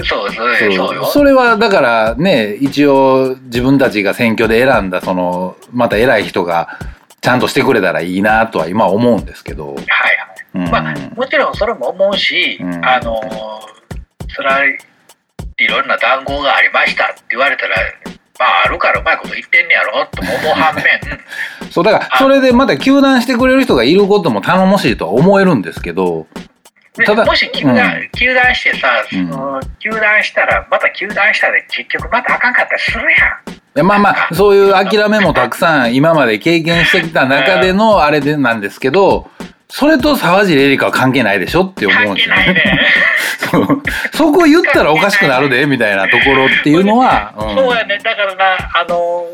[0.05, 1.05] そうそうそうそうよ。
[1.07, 6.79] それはだからね一応自分たちが選挙で選んだそのまた偉い人が
[7.21, 9.75] ちゃんとしてくれたらいいなとは今は思うんですけど。
[9.75, 9.87] はいはい。
[10.53, 13.21] うんまあ、もちろんそれも思うし、うんあの
[14.33, 14.65] それは
[15.59, 17.77] いろんな談合がありましたって言われたら、
[18.41, 20.85] まあ、あるからうまいこと言ってんねやろとも思う反面、
[21.71, 26.27] そうだからそれでまた糾弾してくれる人がいることも頼もしいとは思えるんですけど
[26.97, 28.11] でただもし球団、うん。
[28.19, 29.29] 球団してさ、うん。
[29.29, 33.51] その球団したら、また球団したで結局またあかんかったりするやん。
[33.51, 39.31] いやまあまあそういう諦めもたくさん今まで経験してきた中でのあれでなんですけど
[39.71, 42.81] それと沢尻エリカは関係ないでしょって思うんですよね。
[44.13, 47.99] そこ言ったらおかしくなるでみたいなところっていうのは、うんそうやね。
[47.99, 49.27] だからな、あの、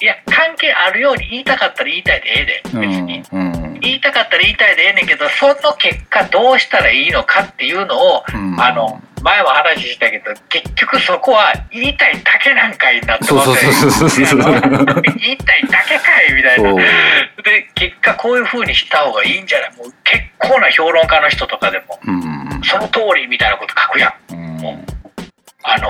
[0.00, 3.22] いや、関係あるように言いたかったら言いたいでええで、別に。
[3.32, 8.60] うんうん言いたかったら言いたいでええねんけど、その結果どうしたらいいのかっていうのを、うん。
[8.60, 13.24] あの、前も話したけど、結局そこは言いたいだけなんかいなって。
[13.24, 14.38] そうそうそうそうそう
[15.18, 16.74] 言いたいだけかいみたいな。
[16.74, 16.82] で、
[17.74, 19.76] 結果こういう風にした方がいいんじゃない？
[19.76, 22.60] もう結構な評論家の人とかでも、うん。
[22.64, 24.32] その通りみたいなこと書くやん。
[24.32, 24.86] うん。
[25.64, 25.88] あの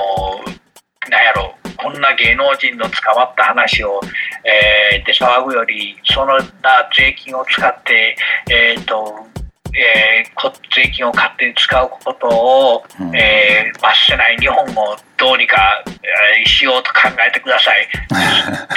[1.07, 4.01] ー、なんやろ、こんな芸能人の捕まった話を、
[4.45, 8.17] えー、で騒ぐより、そのな税金を使って、
[8.51, 9.27] えっ、と、
[9.75, 17.89] えーこ税金を勝手に使うことを、うんえー罰せない日本をどうにか、えーしようと考えてください。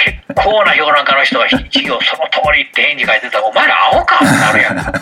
[0.04, 4.92] 結構な評論家の人が一行その通りって返事書いてたら、お前ら青かってなるやん。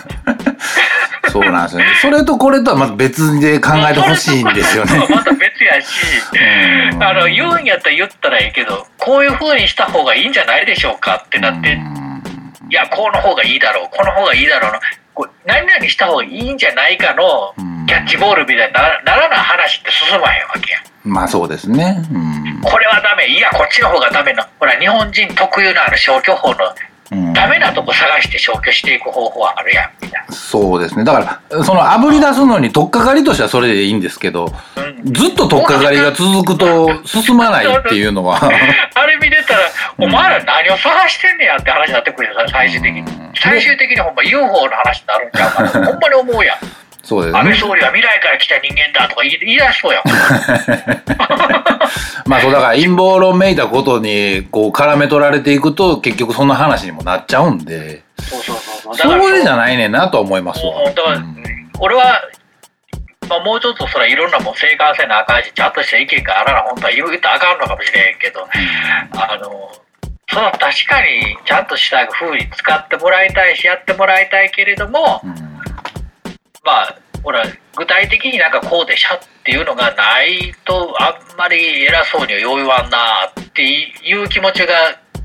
[1.31, 1.85] そうなんですよね。
[2.01, 5.05] それとこれとはまた別で考えてほしいんですよね。
[5.09, 5.87] また別やし、
[6.93, 11.77] うんあの言うんやったら言ったらいいけど、こういう風にした方がいいんじゃないでしょうかってなって、
[12.69, 14.79] いや、この方がいいだろう、この方がいいだろうの、
[15.15, 20.79] こう何々した方がいいんじゃないかのうんキャッチボールみたいになならない話って進まへんわけや。
[21.03, 22.03] まあそうですね。
[22.11, 26.57] うんこれはダメ、いや、こっちの方がダメな、ほら、日本人特有のある消去法の
[27.11, 31.03] うんダメなとこ探して消去していく方法はあるやん、みたいそうですね。
[31.03, 34.83] だから、その炙り出すのに取っかかりとしてはそれでいいんですけど、な。
[34.83, 39.59] うんずっと取っかかりが続くと進まないっていうのは、 あれ見てたら、
[39.99, 43.31] お前ら何を探してんねやって話になってくるよ、最終的にうん。
[43.35, 45.85] 最終的にほんま UFO の話になるんちゃうかな。
[45.85, 46.57] ほんまに思うやん。
[47.05, 47.39] そうですね。
[47.39, 50.03] 安倍総理は未来から来た人間だとか言い言い出しそうやん。
[52.27, 59.11] まあそうだから陰謀論めいたことにこう絡め取られていくと結局そんな話にもなっちゃうんで、そうそうそうそう。
[59.21, 60.83] それじゃいないねんなとは思いますわ。
[60.83, 61.35] だからうん
[61.79, 62.23] 俺は、
[63.29, 68.47] まあ、もうちょっとそれいろんなもん正解せなあかんし、ちゃんとした意見があらな、本当は言うとあかんのかもしれんけど、
[69.11, 69.71] あの、
[70.29, 75.54] その確かにちゃんとした風に使ってもらいたいし、やってもらいたいけれども、うん
[76.65, 77.43] まあ、ほら、
[77.77, 82.97] 具体的になんかこうでしゃっていうのがないと、あんまり偉そうにはよう言わんな
[83.39, 84.73] っていう気持ちが、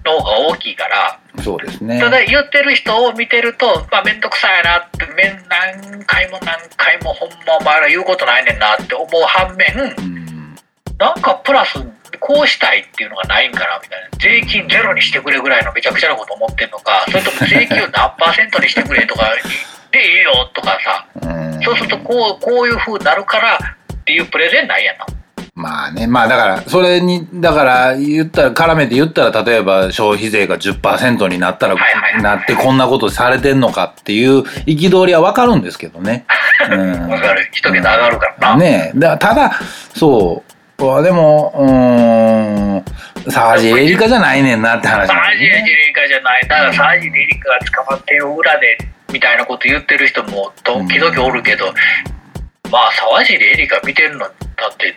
[0.05, 1.99] の方が大きいから、そうですね。
[1.99, 10.57] ただ言ってる人を見てると、まあ、めんどくさいなって、めん何回も何回もほんまお前ら言うことないねんなって思う反面、うん
[10.99, 11.79] なんかプラス、
[12.21, 14.09] こうしたいっていうのがないんかなみたいな。
[14.19, 19.33] 税金ゼロにしてくれぐらいのめちゃくちゃなこと思ってんのか、それとも税金を何パーセントにしてくれとか、
[19.91, 25.07] でええよとかさ、うんそうするとこう、こういう風になるからっていうプレゼンないやんな。
[25.55, 26.07] まあね。
[26.07, 31.77] まあだから、それに、だから言ったら、絡めて言ったら、例えば消費税が10%になったら、
[32.23, 36.25] なってこんなことされてんのかっていう憤りはわかるんですけどね。
[36.71, 37.49] う んわかる。
[37.53, 38.57] 一桁上がるからな。
[38.57, 38.99] ねえ。
[38.99, 39.53] だただ、
[39.95, 41.03] そう。
[41.03, 46.49] でも、うーん、沢尻エリカじゃないねんなって話ねージエリカじゃない。
[46.49, 48.79] だからサージエリカが捕まってよ裏で、
[49.13, 51.73] みたいなこと言ってる人も時々おるけど、
[52.71, 54.95] まあ沢尻エリカ見てるのだって、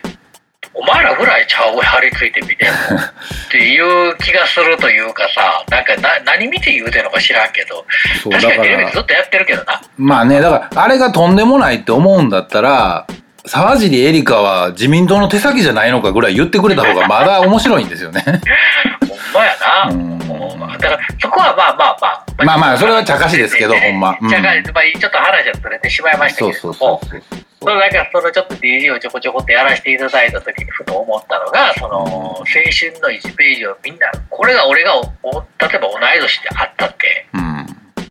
[0.72, 2.74] お前らぐらいちゃう張り付いて見てんの？
[2.98, 7.84] っていう気がするというかさ、なんかな何見て言うてんのか知らんけど、
[8.30, 9.80] 確かにテレビでずっとやってるけどな。
[9.96, 13.06] まあね、だから、あれがとんでもないって思うんだったら、
[13.46, 18.24] 沢尻エリカは自民党の手先じゃないのかぐらい言ってくれた方がまだ面白いんですよね。
[19.06, 19.90] ほんまやな。
[19.90, 22.24] うんだからそこはまあまあまあ。
[22.44, 26.74] まあまあそれは茶化しですけどほんまうん茶化しまあちょっと話はずれてしまいましたけれども。
[26.74, 27.44] そうそうそうそう。
[27.60, 37.66] そのなんかそのちょっと DJ をちょこちょこってやらせていただいた時にふと思ったのがその青春の1ページをみんなこれが俺がおお例えば同い年であったってうん。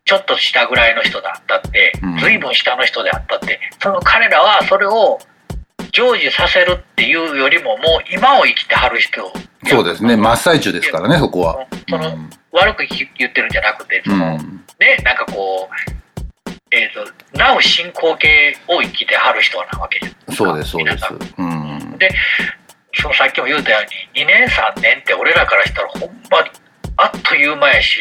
[0.05, 5.20] ちょっと下ぐらいの人であったってうん随分下の人であったってその彼らはそれを
[5.93, 9.31] 成就させるっていうよりももう今を生きてはる人
[9.65, 10.17] そうですね。
[10.17, 11.65] 真っ最中ですからね、そこは。
[11.87, 12.17] その
[12.51, 12.85] 悪く
[13.17, 14.63] 言ってるんじゃなくてその、うん。
[14.79, 15.93] ねなんかこう
[16.75, 21.05] えー、となお進行形を生きてはる人なわけじゃんそうです、そうです。
[21.37, 21.97] うん。
[21.99, 22.09] で
[22.95, 26.39] そのさっきも言うたように2年3年って俺らからしたらほんま
[26.97, 27.99] あっという間やし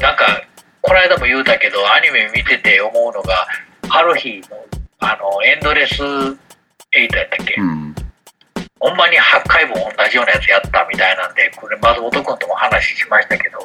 [0.00, 0.42] なんか
[0.80, 3.46] この間も言うたけどアニメ見てて思うのが
[3.88, 4.56] 春日の
[5.00, 5.94] あのエンドレス
[6.92, 7.94] エイトやったっけ、うん。
[8.80, 9.80] ほんまに8回も同
[10.10, 13.58] じようなやつやったみたいなんでこれ松本君とも話しましたけど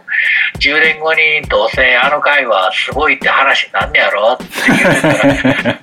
[0.59, 4.33] 10年後にどうせあの回はすごいって話になんねやろ？
[4.33, 5.79] って言うてたら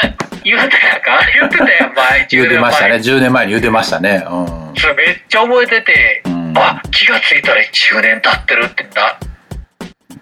[0.42, 1.20] 言うてたか？
[1.38, 2.94] 言ってたやん前言うてましたね。
[2.94, 4.24] 10 10年前に言うてましたね。
[4.26, 4.74] うん。
[4.76, 9.16] それめっちゃ覚えてて、うんあ気がついたら10年経ってるってな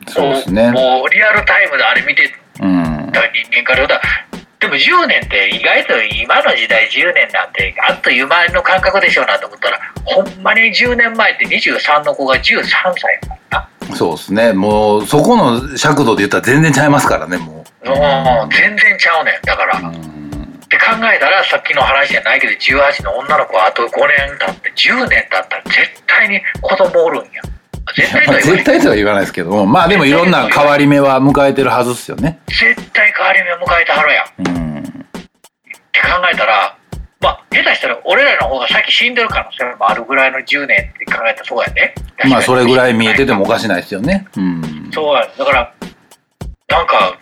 [0.08, 0.70] そうですね。
[0.72, 3.10] もうリアルタイムであれ見てうん。
[3.12, 4.00] た人間から言うたら
[4.60, 14.52] でも10年って意外と今の時代10年なんてあっという間の感覚でしょうなと思ったらほんまに10年前って23の子が13歳やからなそうですね。
[14.52, 19.82] もう、そこの尺度で言ったら全然ちゃいますからね、ももう全然ちゃうねんだから、う。
[19.92, 20.58] うっん。
[20.68, 27.40] て考えたらさっきの話じゃないけど18の女の子はあと5年経って10年経ったら絶対に子供おるんや
[27.94, 28.12] 絶
[28.64, 32.40] 対とまあは言わないですけども、まあでもいろんな変わり目は迎えてるはずですよね。
[32.46, 34.82] 絶対変わり目を迎えてはるやんっうん。
[35.92, 36.76] て考えたら
[37.20, 41.94] まあ下手したら俺らの方が先死んでる可能性もあるぐらいの10年って考えたらそうやね
[42.28, 44.26] まあそれぐらい見えててもおかしないですよね。
[44.36, 44.90] うん。
[44.92, 45.74] そうやだから
[46.68, 47.18] なんか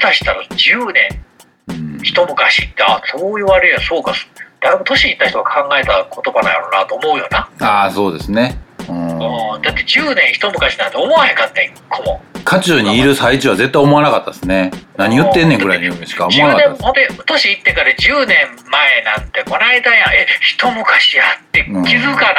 [0.00, 1.24] 下手したら10年
[1.68, 4.14] うん一昔ってあそう言われりゃそうか
[4.60, 8.58] だいぶ年いった人が考えた言葉なんやろうなと思うよな、ああ、そうですね。
[8.90, 9.54] うん。
[9.54, 14.70] うん、だって10年一昔なんて思わへんかったん一個も渦中にいる最中は絶対思わなかったですね。
[14.96, 16.82] 何言ってんねんぐらいにしか思わ10なかったです。
[16.82, 18.36] 年ほんで年いってから10年
[18.70, 22.32] 前なんてこの間やんえ一昔やって気づか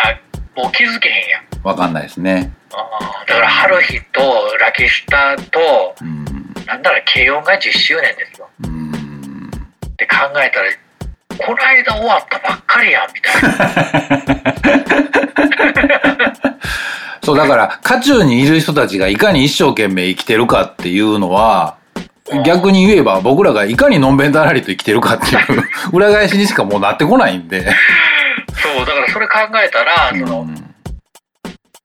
[0.55, 2.53] な、もう気づけへんやんわかんないですね。
[2.71, 4.21] うんだから春日と
[4.59, 6.25] ラキスタとうん。
[6.65, 8.91] なんだら軽音が10周年ですようん。
[9.85, 10.71] って考えたら
[11.37, 13.51] この間終わったばっかりやんみたいな。
[17.23, 21.75] そう、だから、渦中にいる人たちがいかに一生懸命生きてるかっていうのは、
[22.45, 25.63] 逆に言えば僕らがいかにのんべんだらりと生きてるかっていう
[25.93, 27.61] 裏返しにしかもうなってこないんで。
[27.61, 30.71] そうだからそれ考えたら、そのうん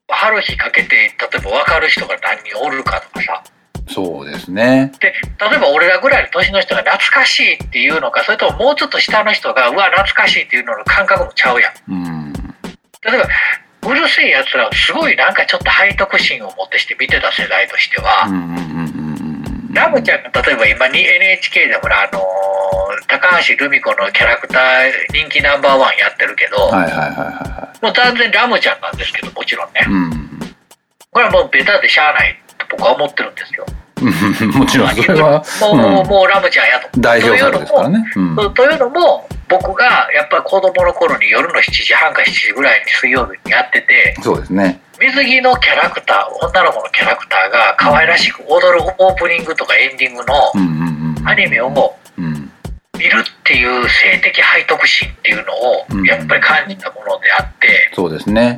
[0.09, 3.43] 春日かけて例えば分かる人が何人おるかとかさ
[3.89, 4.93] そうですね。
[5.01, 12.33] で例えば俺らぐらいの年の人が懐かしいっていうのかそれとももうちょっと下の人がうわ懐かしいっていうのの感覚もちゃうやんうん。
[12.33, 13.19] 例え
[13.83, 19.73] ばうるせえやつらはすごいなんかちょっと背徳心を持ってして見てた世代としては、うんうんうんうんうん。
[19.73, 22.23] ラムちゃんが例えば今に NHK でほらあのー
[23.09, 29.81] 高橋留美子のキャラクター人気ナンバーワンやってるけど、はいはいはいはもう断然ラムちゃんなんですけどもちろんね。
[29.87, 30.39] うん。
[31.13, 33.67] これはもうベタでしゃあないと僕は思ってるんですよ
[34.03, 38.05] うん もちろんそれは、もう、もううもうラムちゃんやとん、代表作ですからね。
[38.15, 38.55] うん。
[38.55, 44.81] というのも僕がやっぱり子供の頃に夜の7時半か7時ぐらいに水曜日にやっててそうですね。
[45.01, 50.53] 水着のキャラクター女の子のキャラクターが可愛らしく踊るオープニングとかエンディングの。
[51.29, 52.53] アニメをもうん。
[52.99, 58.57] 見るっていう性的背徳心っていうのをうんやっぱり感じたものであって、そうですね。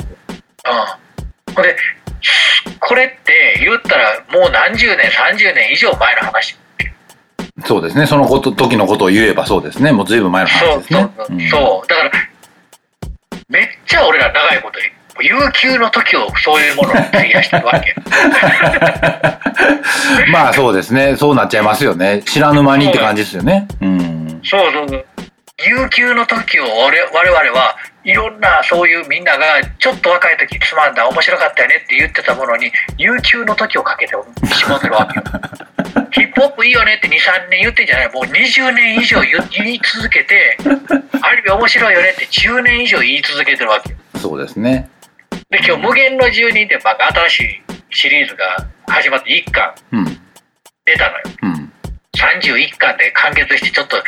[1.49, 1.77] うん、これ
[2.81, 6.57] これって言ったらもう何十年30年以上前の話
[7.65, 8.07] そうですね。
[8.07, 9.91] そのこと、時のことを言えばそうですね。
[9.91, 11.11] もうずいぶん前のそう話ですね。
[11.19, 12.11] そう、そうだから
[13.49, 14.79] めっちゃ俺ら長いこと
[15.23, 17.95] 悠久の時をそういうものに費やしてるわけ
[20.31, 21.17] まあそうですね。
[21.17, 22.23] そうなっちゃいますよね。
[22.23, 23.67] 知らぬ間にって感じですよね。
[23.81, 24.41] うん。
[24.45, 25.07] そうそうそう
[25.67, 34.13] 悠久の時を俺我々はいろんなそういうみんながちょっと若い時つまんだ面白かったよねって言ってたものに悠久の時をかけて
[34.55, 35.25] しまってるわけよ
[36.13, 40.57] ヒップホップいいよねって23年言ってんじゃないもう20年以上言言い続けて
[41.21, 44.89] ある意味面白いよねって10年以上言い続けてるわけよそうですね。
[45.51, 50.05] で今日「無限の住人」ってまあ新しいシリーズが始まって1巻うん。
[50.85, 51.73] 出たのようん。
[52.17, 54.03] 31巻で完結してちょっと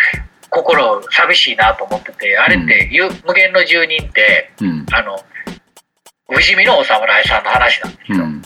[0.50, 4.86] 心寂しいなと思っててあれって、ゆ無限の住人ってうん。
[4.92, 5.18] あの
[6.32, 8.42] 不死身のお侍さんの話なんですよ、うん。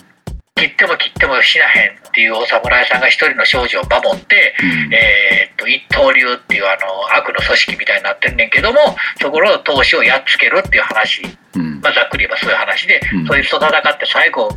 [0.56, 8.78] 切っても切っても死なへんっていうお侍さんが一人の少女を守って、うんえーっと一刀流っていうあの悪の組織みたいになってるねんけども
[9.20, 11.22] そこの闘士をやっつけるっていう話、
[11.54, 11.80] うん。
[11.80, 14.48] まあ、ざっくり言えばそういう話で、うんそいつと戦って最後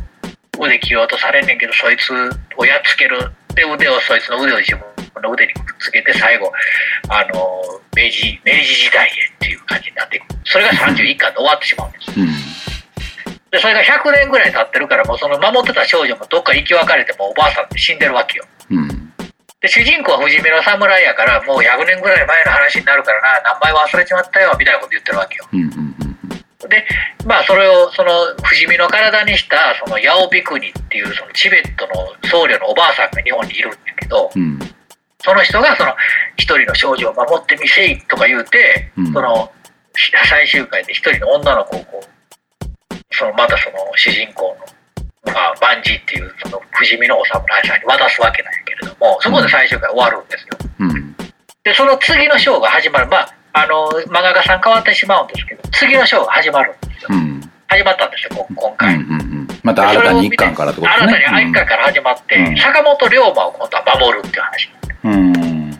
[0.60, 2.12] 腕切ろうとされんねんけどそいつ
[2.56, 6.52] をやっつけるで腕をそいつの腕を自分の腕にくっつけて最後
[7.08, 7.62] あの
[7.96, 12.28] 明治明治時代へっていう感じになっていくそれが31巻で終わってしまうんですうん。
[13.50, 18.88] でそれが100年ぐらい経ってるからもうその守ってた少女もどっか生き別れてもうおばあさんって死んでるわけようん。
[19.60, 25.60] で主人公は不死身の侍やからもう100年ぐらい前の話になるからな名前忘れちまったよみたいなこと言ってるわけようん。
[25.60, 25.98] うん。
[26.68, 26.84] で
[27.24, 28.10] まあそれをその
[28.42, 34.58] 不死身の体にしたそのヤオビクニっていうそのチベットの僧侶のおばあさんが日本にいるんだけどうん。
[35.22, 35.94] その人がその
[36.36, 39.50] 一人の少女を守ってみせいとか言うて、うんその
[40.28, 44.56] 最終回で一人の女の子をこうそのまたその主人公
[45.24, 50.70] の、まあ、バンジーっていうその不死身のお侍さんに渡すわけなんやけれどもそこで最終回終わるんですよ。
[50.78, 51.16] うん。
[51.64, 57.08] でその次のショーが始まるまああの漫画家さん変わってしまうんですけど次のショーが始まるんですよ。
[57.10, 57.40] うん。
[57.66, 58.76] 始まったんですよこ今うん。
[58.76, 58.94] 回。
[58.94, 59.48] うん。
[59.64, 61.12] また新たに一巻からってことですね。
[61.14, 64.70] 新たに一巻から始まって、うん坂本龍馬を今度は守るっていう話
[65.12, 65.70] うん。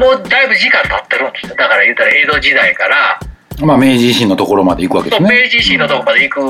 [0.00, 3.20] もうだいぶ時間経ってるんですよだから言ったら江戸時代から、
[3.60, 5.28] まあ、明治維新のところまで行くわけですね。
[5.28, 6.40] 明治維新のとこまで行く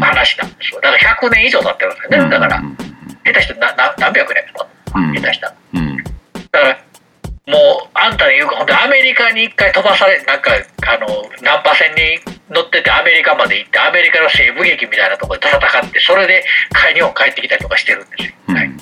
[0.00, 2.76] 話なんですよだから100年以上経ってるんですよね、だからうん。
[2.76, 4.42] 下手してなな何百年
[5.22, 5.96] 下手したらうん。
[5.98, 6.02] だ
[6.50, 6.78] から
[7.48, 7.56] も
[7.86, 11.06] うあんたの言うか本当にアメリカに一回飛ばされなんかあの
[11.40, 12.20] ナンパ船に
[12.50, 16.44] 乗っててアメリカまで行ってアメリカの西部劇みたいなところで戦ってそれで
[16.94, 18.54] 日本帰ってきたりとかしてるんですよ、うん。
[18.54, 18.76] はいうん。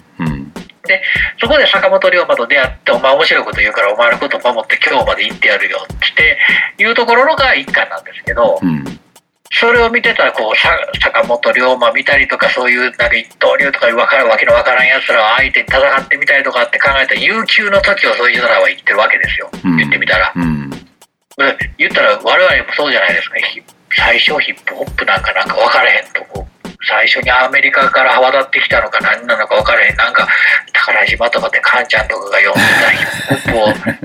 [0.86, 1.02] で
[1.40, 6.38] そこで坂本龍馬と出会って「お前面白いこと言うからお前のこと守って今日まで行ってやるよ」って
[6.78, 9.00] いうところのが一巻なんですけどうん。
[9.52, 20.32] それを見てたらこうさ坂本龍馬見たりとかそういうなんか一刀流とかいうわからんわけのわからんやつらを相手に戦ってみたりとかって考えたら悠久の時をそういう人らは言ってるわけですようん言ってみたら。
[20.34, 20.70] うん。
[20.70, 23.62] で言ったら我々もそうじゃないですかヒ
[23.94, 26.46] 最初ヒップホップなんかなんか分からへんとこ
[26.88, 30.26] 最初にアメリカから渡ってきたのか何なのか分からへんなんか
[31.16, 33.96] 宝島とかでカンちゃんとかが読んでたヒップホップを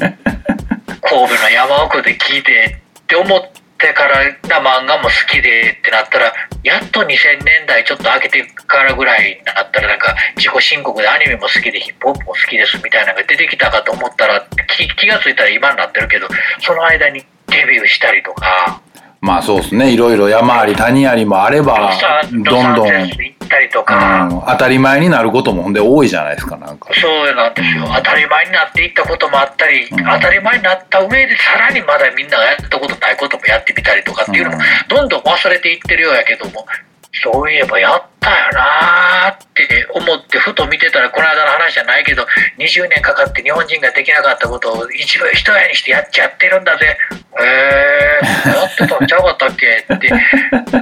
[1.02, 3.42] 神戸の山奥で聞いてって思っ
[3.78, 6.34] てからな漫画も好きでってなったら
[6.64, 14.48] やっと2000年代ちょっと明けてからぐらいになったらなんか自己申告でアニメも好きでヒップホップも好きですみたいなのが出てきたかと思ったら
[14.78, 16.28] 気がついたら今になってるけど
[16.62, 18.82] その間にデビューしたりとか
[19.22, 19.94] まあそうですね。
[19.94, 22.44] いろいろ山あり谷ありもあれロばサ、どん
[22.76, 26.90] どん、ゼルス行ったりとか、うん当たり前になることもほんで多いじゃないですか、なんか。
[27.00, 27.94] そうなんですよ、うん。
[27.94, 29.90] 当たり前になっていったこともあったり、ん。
[29.90, 34.62] 当たり前になった上でさらにまだみんながやったことないこともやってみたりとかっていうのもうん。
[34.90, 36.66] どんどん忘れていってるようやけども
[37.14, 42.24] そういえばやったよなーって思ってふと見てたらこの間の話じゃないけど
[42.58, 46.98] 20年かかって日本人ができなかったことを一部一重にしてやっちゃってるんだぜ。
[47.40, 49.86] へえー、やってたんちゃうかったっけ？
[49.94, 50.08] って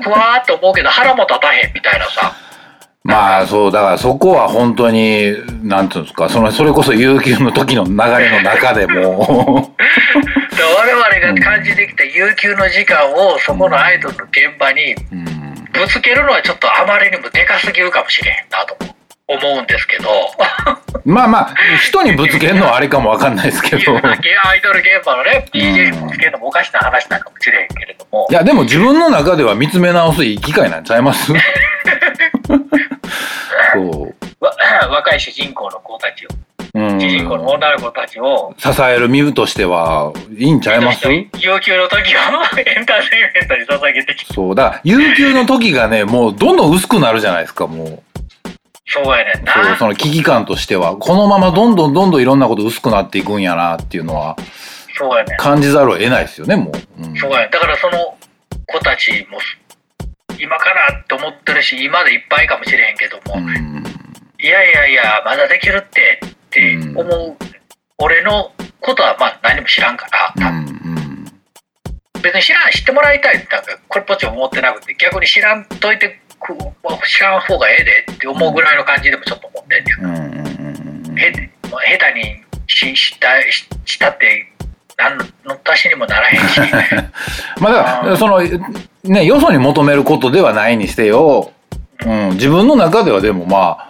[0.03, 2.35] ふわーっと思うけど腹も立たへんみたいなさ。
[3.03, 7.91] まあそう、だからそこは本当に、なんていうんですか、その、それこそ悠久の時の流
[8.23, 9.73] れの中でも、
[10.77, 15.25] 我々が感じてきた悠久の時間をそこのアイドルの現場にうん、
[15.73, 18.75] ぶつけるのはちょっとあまりにもでかすぎるかもしれへんなと
[19.27, 20.09] 思うんですけど。
[21.05, 28.27] まあまあ、人にぶつけるのはあれかもわかんないですけど、いアイドル現場のね DJ にぶつけるのもおかしな話なんかもしれへんけれども。
[28.29, 31.31] やでも自分の中では見つめ直すいい機会なんちゃいます？
[33.73, 34.15] そう。
[34.43, 34.53] わ
[34.89, 36.29] 若い主人公の子たちを
[36.73, 36.99] うん。
[36.99, 41.07] 主人公の女の子たちを支える身としてはいいんちゃいます？
[41.07, 41.27] 悠
[41.59, 42.19] 久の時を
[42.59, 44.55] エンターテインメントに捧げてきたそう。
[44.55, 48.03] だから、悠久の時がね、もうどんどん薄くなるじゃないですか、もう。
[48.85, 50.97] そうやねんなそう、その危機感としては。
[50.97, 54.35] このままどんどんどんどんいろんなこと薄くなっていくんやなっていうのは
[54.97, 57.03] そうやねん感じざるを得ないですよね、もう。
[57.03, 58.17] うん、そうやねんだからその
[58.67, 59.37] 子たちも
[60.39, 63.83] 今からって思ってるし今でいっぱいかもしれへんけども、うん。
[64.41, 66.19] いやいやいやまだできるって
[66.59, 67.37] って思う、
[67.97, 68.51] 俺の
[68.81, 70.57] ことはまあ何も知らんから、うん。
[70.57, 71.25] うん。
[72.21, 76.55] 別に知らん知ってもらいたいってなんかこれっぽっちも思ってなくて逆に知らんといてく
[77.05, 80.31] 知らん方がええでって思うぐらいの感じでもちょっと思ってんねんう
[81.07, 81.11] ん。
[81.11, 81.19] うん。
[81.19, 81.31] へ
[81.97, 84.47] 下手にししたししたって
[84.97, 86.59] 何の足しにもならへんし
[87.59, 88.41] まあだから、その、
[89.03, 91.51] ね、よそに求めることではないにしてよ、
[92.05, 93.88] うん、自分の中ではでもまあ、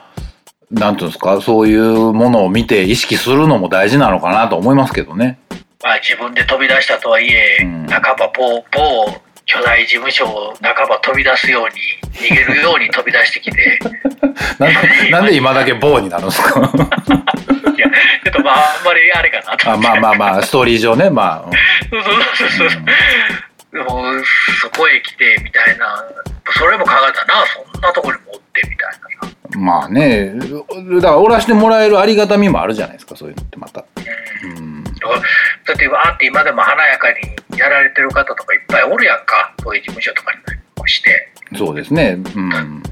[0.71, 5.39] なんていうんですか、そういうものを見て意識するのも大事なのかなと思いますけどね。
[5.83, 7.87] まあ自分で飛び出したとはいえ、うん。
[7.87, 13.79] 半ば某某巨大事務所を半ば飛び出すように逃げるように飛び出してきて。
[14.59, 16.59] なんで、なんで今だけ棒になるんですか？
[16.61, 17.87] いや
[18.23, 19.71] ちょっとまああんまりあれかなと。
[19.71, 21.49] あまあまあまあ、ストーリー上ね、まあ。
[21.89, 22.81] そうそうそうそう
[23.71, 24.03] でも
[24.61, 26.03] そこへ来てみたいな。
[26.51, 28.89] それも考えたらなそんなとこにもおってみたい
[29.21, 33.83] なまあね、だから、おらしてもらえるありがたみもあるじゃないですか、そういうのってまた。
[34.43, 34.83] うん。
[34.83, 40.39] だってわーって今でも華やかにやられてる方とかいっぱいおるやんかそういう事務所とかに
[40.75, 42.17] もして、そうですね。
[42.35, 42.53] うん。
[42.53, 42.83] うん、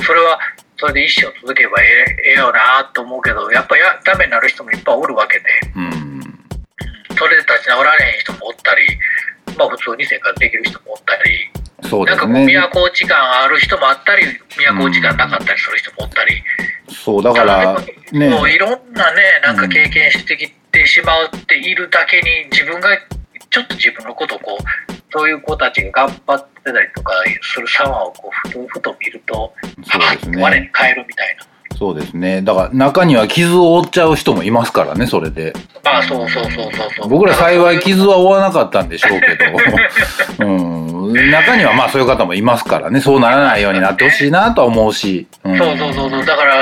[0.00, 0.38] それは
[0.76, 5.44] それで一生続けばええええよなと思うけどやっぱやダメになる人もいっぱいおるわけで
[5.76, 6.38] うん。
[7.16, 8.86] それで立ち直られへん人もおったり
[9.56, 11.50] まあ普通に生活できる人もおったり
[11.88, 12.68] そうですなんかこうね。
[12.72, 16.42] 都落ち感ある人もあったり都落ち感なかったりする人もおったり、
[16.88, 17.76] そう、だから、
[18.12, 18.28] ね。
[18.30, 22.88] もういろんなねなんか経験してきてしまっているだけに自分が
[23.50, 27.12] ちょっと自分のことをこうそういう子たちが頑張ってたりとか
[27.42, 29.54] する様をこうふとふと見ると
[29.84, 31.46] そうあ我に返るみたいな
[31.78, 32.42] そうですね。
[32.42, 35.52] だから中には傷を負っちゃう人もいますからね、それで。
[35.82, 39.36] まあそうそうそうそうそう僕ら幸い傷は負わなかったんでしょうけ
[40.38, 45.26] ど、うん、中にはまあそういう方もいますからね、そうならないようになってほしいなとは思うし。
[45.46, 46.54] んそうそうそうそうだから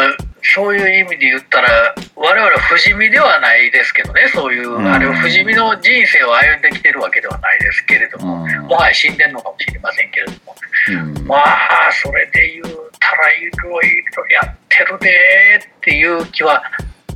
[0.43, 4.29] そういう意味で言ったら我々は不死身ではないですけどね。
[4.35, 4.87] そういう、うん。
[4.87, 8.67] あれ不死身の人生を歩んできてるわけではないですけれども、うん。
[8.67, 10.55] もはや死んでるのかもしれませんけれども。
[10.89, 11.27] うん。
[11.27, 12.65] まあそれで言う
[12.99, 16.63] たらいろいろやってるでーっていう気は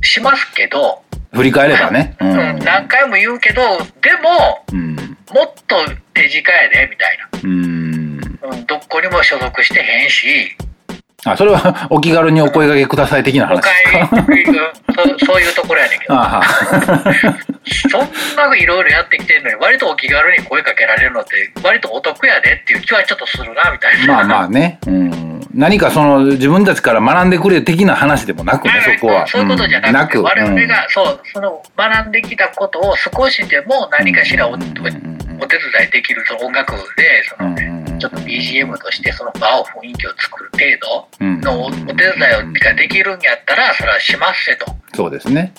[0.01, 1.03] しますけど、
[1.33, 2.15] 振り返ればね。
[2.19, 2.59] ううん。
[2.59, 3.61] 何回も言うけど
[4.01, 4.95] でもうん。
[4.95, 5.75] もっと
[6.13, 8.17] 手近やでみたいうん。
[8.17, 10.55] な、うん、どこにも所属してへんし
[11.25, 14.23] あ、それは お気軽にお声掛けください的なお話ですか？
[15.19, 16.41] そ そういうところやねんけどあ
[17.91, 24.13] そんないろいろやってきてるのに割とお気軽に声かけられるのって割とお得やでっていう気はちょっとするなみたいな。
[24.13, 24.79] まあまあね。
[24.87, 25.41] うん。
[25.53, 29.25] 何かその自分たちから学んでくれ的な話でもなくね、そこは。
[29.25, 34.87] そういうことじゃなくて、うん我々が、そうその学んできたことを少しでも何かしらお,、お手伝
[35.87, 44.65] いできるその音楽でその、うんうんうんちょっと BGM としてその場を雰囲気を作る程うん度のおお手伝いができるんやったらそれはしますせと。
[44.95, 45.53] そうですね。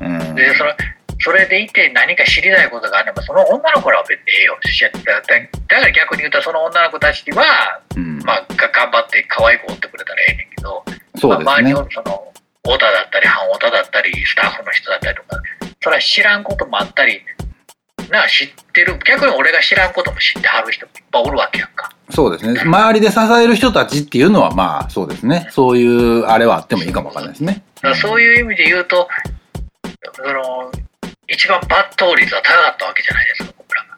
[0.00, 0.76] ううんん、でそれ
[1.20, 4.58] それでいて何か知りたいことがあればその女の子らは別にええよ
[5.04, 10.84] だだだから逆に言うとその女の子たちは、うんまあ、が頑張って可愛く追ってくれたらええねんけど。
[11.16, 11.82] そうですねまあ周りにお。
[11.82, 12.32] るその
[12.64, 15.42] オタだったり半オタだったりスタッフの人だったりとか
[15.82, 17.20] それは知らんこともあったり
[18.12, 22.60] なあ知ってる逆に俺が知らんことも知ってはる人もいっぱいおるわけやんかそうですね。
[22.60, 25.48] 周りで支える人たちっていうのはまあそうですね。
[25.50, 27.64] そういうあれはあってもいいかもわかんないですね。
[27.94, 29.08] そういう意味で言うと
[30.14, 30.70] その
[31.26, 33.96] 一番抜刀率は高かったわけじゃないですか僕らが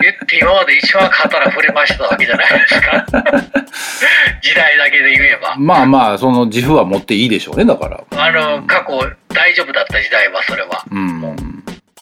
[0.00, 3.06] 言って今まで一番刀触れましたわけじゃないですか
[4.42, 8.02] 時代だけで言えばまあまあ、その自負は持っていいでしょうね、だから。
[8.16, 8.98] あの過去
[9.28, 11.57] 大丈夫だった時代はそれはうん。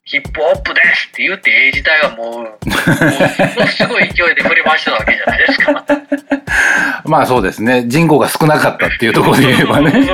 [0.07, 5.85] ヒップホップですって言ってええ時代はもう、ものすごい勢いで振り回してたわけじゃないですか。
[7.11, 7.83] まあそうですね。
[7.89, 9.91] 人口が少なかったっていうところで言えばそうね。
[9.91, 10.07] 人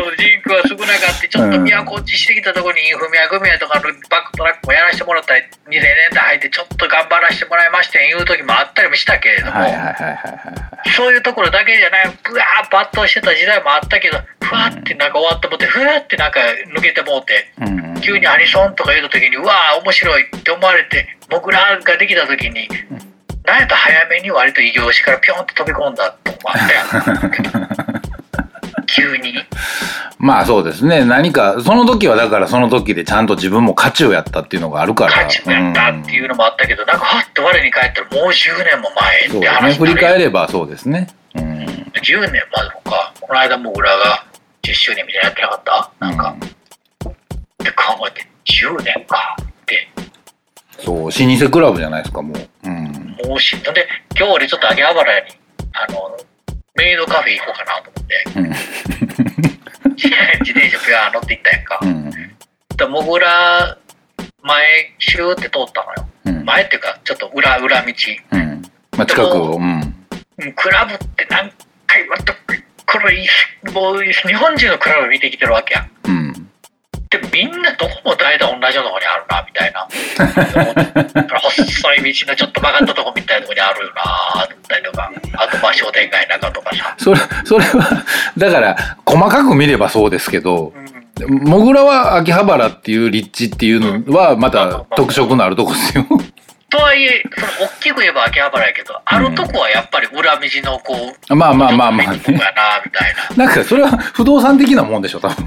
[0.48, 5.82] 口は少なかったちょっと都落ちしてきたところにインフミヤグミヤとかのバックトラックもやらせてもらったり、2000年
[6.14, 10.52] 代入ってちょっと頑張らせてもらいましていう時もあったりもしたけれども、はいはいはいはいは
[10.86, 10.90] い。
[10.96, 16.40] そういうところだけじゃない、ぶわー抜刀してた時代もあったけど、ふわってなんか終わってもって、ふわってなんか
[16.74, 22.68] 抜けてもうて、うん急にアニソンとか言うた時にうわー面白いって思われて僕らができた時に
[23.44, 26.84] なんやと早めに割と異業種からピョンと飛び込んだとこもあったや
[27.28, 28.02] ん
[28.86, 29.34] 急に
[30.18, 31.04] まあそうですね。
[31.04, 35.24] 何か、その時はだからその時でちゃんと自分も価値をやったっていうのがあるから。
[35.24, 39.48] 勝ち目やったっていうのもあったけどなんかはっと我に返ったらもう10年も前ってそうですね。
[39.48, 41.08] 話になる振り返ればそうですね。
[41.34, 41.42] うん。
[41.42, 44.24] 10年までもかこの間も裏が
[44.62, 46.06] 10周年みたいなやってなかった？
[46.06, 46.44] なんか、っ
[47.58, 49.51] て考えて10年かって
[50.84, 52.48] そう、老舗クラブじゃないですか、もう。
[52.64, 53.16] うん。
[53.28, 55.26] もうしんどで今日俺ちょっと秋葉原に
[55.74, 56.16] あの
[56.74, 58.48] メイドカフェ行こうかなと思ってうん。
[59.94, 60.08] 自
[60.50, 62.10] 転車ピュアー乗って行ったやんか、うん。
[62.76, 63.78] でもぐら
[64.42, 66.44] 前シューって通ったのようん。
[66.44, 67.92] 前っていうかちょっと裏裏道
[68.32, 68.62] うん。
[68.96, 69.62] まあ、近くを、うん。
[70.38, 71.52] うんクラブって何
[71.86, 72.32] 回もと
[72.86, 73.24] これ
[73.72, 75.90] もう日本中のクラブ見てきてるわけやん。
[77.12, 79.86] でもみんなどこも大体同じようなとこにあるなみたいな
[81.38, 88.04] 細い道のちょっと曲がったとこみたいなとこにあるよなと思ったりとかあとまあ商店街の中とかさ、それ、それは、
[88.38, 90.72] だから、細かく見ればそうですけど
[91.20, 96.06] う、ん、もぐらは秋葉原っていう立地っていうのは、また特色のあるとこですよ。
[96.70, 100.94] とはいえその大きく言えば秋葉原やけどあるとこはやっぱり裏道のこ
[101.28, 102.06] うまあまあまあまあね。
[102.06, 102.44] なみたい
[103.36, 105.46] ななんか、それは不動産的なもんでしょ、多分。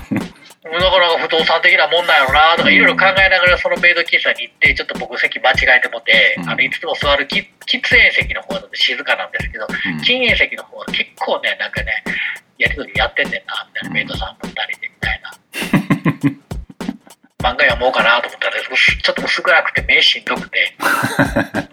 [0.66, 6.50] なかなか不動産的なもんやろなとかいろいろ考えながらそのメイド喫茶に行ってちょっと僕席間違えてもって、うん。
[6.50, 7.40] あのいつも座るき
[7.70, 12.04] 喫煙席の方だと静かなんですけどうん禁煙席の方は結構ねなんかね
[12.58, 15.32] やりとりやってんねんなみたいなメイドさんと二人でみたいな。
[17.46, 20.74] 漫画読もうかなと思ったら薄ちょっと薄暗くて目しんどくて。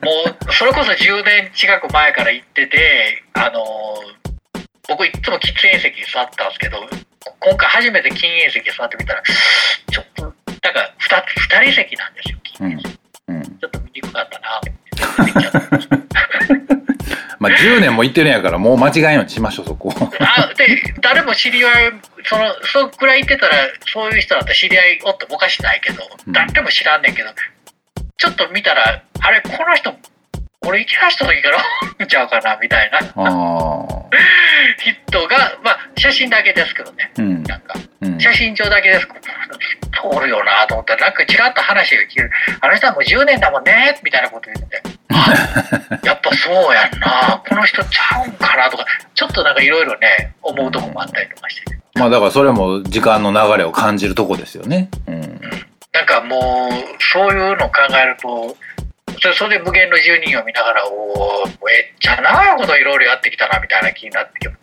[0.03, 0.11] も
[0.49, 3.65] うそれこそ10年近く前から行っててあの
[4.89, 6.89] 僕いつも喫煙席に座ってたんですけど
[7.41, 11.23] 今回初めて禁煙席に座ってみたらちょっとなんか 2,
[11.61, 13.37] 二人席なんですようん。
[13.37, 13.43] うん。
[13.43, 14.73] ちょっと見にくかったなって
[17.39, 19.93] まあ、10年も行ってるんやから、もう間違えんようにしましょう、そこ。
[20.21, 21.93] あで誰も知り合い
[22.25, 23.55] そのそのくらい行ってたら
[23.93, 27.31] そういう人だったら知り合いおってもおかしないけど、うん誰も知らんねんけど
[28.17, 29.93] ちょっと見たらあれこの人
[30.67, 31.59] 俺行きました時から
[31.99, 33.33] 見 ちゃうかなみたいなああ。
[34.79, 37.43] 人がまあ写真だけですけどねうん。
[37.45, 38.19] なんかうん。
[38.21, 39.21] 写真上だけですけど
[40.15, 44.83] 通るよなと思ったらなんかちらっと話が聞けるあの人はもう10年だもんねみたいなこと言って
[46.07, 48.85] やっぱそうやんなこの人ちゃうんかなとか
[49.15, 54.89] ちょっとなんかいろいろね思うとこもあったりとかしてまあ、だからそれも時間の流れを感じるとこですよね。
[55.07, 55.41] うん。
[55.93, 58.57] なんかもうそういうのを考えると
[59.23, 61.57] それそれで無限の住人を見ながらおおめっ
[62.01, 64.57] ちゃ長いこといろいろやってきたなみたいな気になってきても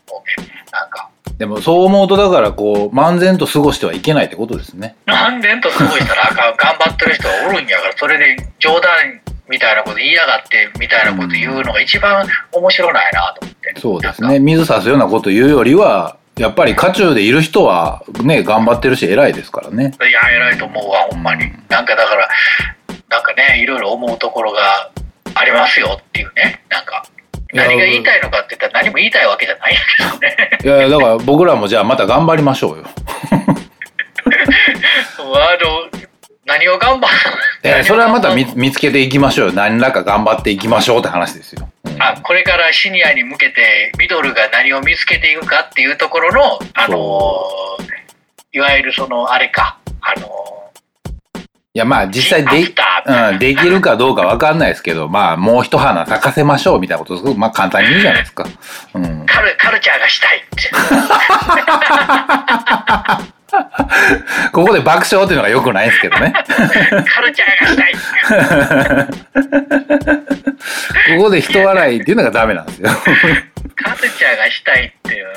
[0.71, 4.97] なんかでもそう思うと、だからこう、漫然と過ごしてはいけないってことですね。
[5.05, 14.39] 何年と過ごしたらあかん頑張ってる人がおるんやからそれで冗談みたいなこと言いやがってみたいなこと言うのが一番面白ないなと思ってそうですね。
[14.39, 19.93] 水差すようなこと言うよりは、やっぱり渦中でいる人はね、頑張ってるし偉いですからね。
[19.97, 22.27] いや偉いと思うわほんまになんかだから
[23.09, 24.91] なんかねいろいろ思うところが
[25.35, 27.05] ありますよっていうねなんか
[27.53, 32.85] 何が言いたいのかって言ったら何も言いたいわけじゃないけどねいやいや、だから僕らもじゃあまた頑張りましょうよ。
[35.31, 36.01] あの
[36.45, 37.13] 何を頑張る
[37.63, 39.53] いや、それはまた見見つけていきましょうよ。
[39.53, 41.69] 何らか頑張っていきましょうって話ですよ。
[41.85, 47.41] うんあこれからシニアに向けてミドルが何を見つけていくかっていうところのあの
[48.53, 50.68] いわゆるそのあれかあの
[51.75, 52.63] いや、まあ実際アで
[53.31, 58.43] うん、できるかどうかわかんないですけど、まあもう一花咲かせましょうみたいなことまあ簡単に言うじゃないですか。
[58.95, 59.25] うん。
[59.27, 60.71] カルカルチャーがしたいって
[64.51, 66.33] ここで爆笑っていうのが良くないんですけどね。
[66.33, 67.93] カルチャーがしたい
[71.17, 72.89] ここで人笑いっていうのがダメなんですよ。
[73.75, 75.27] カルチャーがしたいっていう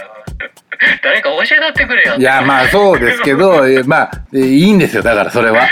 [1.03, 5.03] 誰か教えたってくれよいや、まあそうですけど、え まあいいんですよ。
[5.03, 5.67] だからそれは。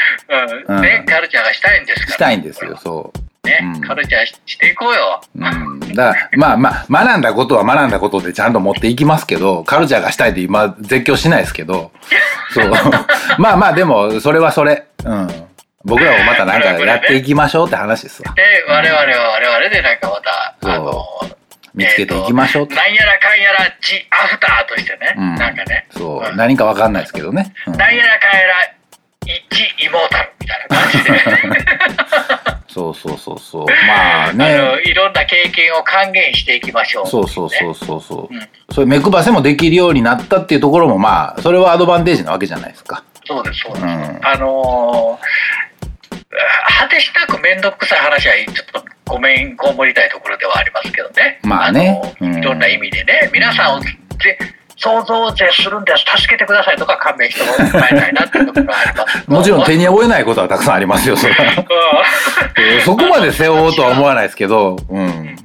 [0.69, 3.13] うんね、カルチャーがしたいんですからしたいんですよ、そ
[3.45, 5.39] ね、うんカルチャーししていこうよ、う。
[5.39, 5.81] うん。
[5.95, 11.91] だから、まあまあ、学んだことは学んだことでちゃんと持っていきますけど、カルチャーがしたいって今絶叫しないですけど、
[12.53, 12.71] そう。
[13.39, 14.85] まあまあ、でも、それはそれ。
[15.05, 15.51] うん。
[15.85, 18.35] 僕らもまたなんかやっていきましょうって話ですわ。
[18.35, 21.07] で我々は我々でなんかまたあの
[21.81, 22.67] 見つけていきましょう。
[22.67, 26.33] なんやらかんやらジアフターとしてね、うんなんかねそう。
[26.33, 27.53] ん何かわかんないですけどね。
[27.67, 28.65] うんなんやらかんやら
[29.27, 33.67] イジイモータルみたいな感じで そうそうそうそう。
[33.89, 34.57] まああね。
[34.57, 38.35] のいろんな経験を還元していきましょう、そうそうそうそうそう。
[38.35, 43.03] うんそういう目配せもできるようになったっていうところもまあ、それはアドバンテージなわけじゃないですか。
[43.27, 45.70] そうですそうです、うんあのー
[46.79, 51.41] 果てしなく面倒くさい話はちょっとごめんこもりたいところではありますけどね。
[51.43, 52.01] まあね。
[52.21, 52.29] うん。
[52.29, 53.91] あのいろんな意味でね皆さんをぜ
[54.77, 56.05] 想像を絶するんです。
[56.17, 61.27] 助けてくださいとか勘弁してもらいたいなっていうところがありますもちろん手に負えないことはたくさんありますよ、そ
[62.85, 65.37] そこまで背負おうとは思わないですけど、うん。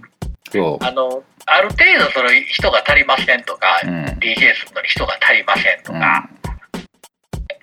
[0.52, 3.88] そあのある程度その人が足りませんとか、う。
[3.88, 4.06] うん。
[4.20, 6.30] DJ するのに人が足りませんとか、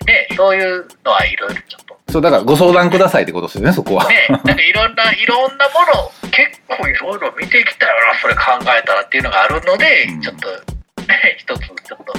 [0.05, 1.82] ね、そういうのはいろいろちょっと。
[2.13, 4.07] そう、だからご相談くださいってことですよね、そこは。
[4.07, 5.81] ね、なんかいろんな、いろんなも
[6.21, 10.47] の、結構いろいろ見てきたらな、それ考えたらっていうのがあるので、うんちょっと、
[11.07, 12.13] ね、一つちょっと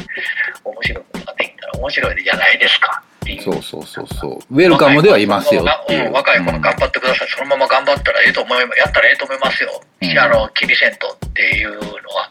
[0.65, 3.03] 面白いことができたら面白いじゃないですか。
[3.41, 4.39] そうそうそうそう。
[4.51, 12.31] ウェルカムではいますよ若い子の頑張ってください、そのまま頑張ったらええと思いやったらええと思いますよ、うんあの気にせんとっていうのは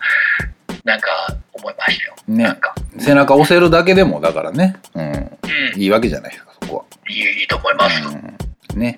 [0.84, 1.10] なんか
[1.54, 2.44] 思いましたよ、ね。
[2.44, 8.12] なんか、うん背中押せるだけでも、だからね、うん、うん、いいわけじゃないですか、そこいいいいと思います、は。
[8.12, 8.96] うん、ね。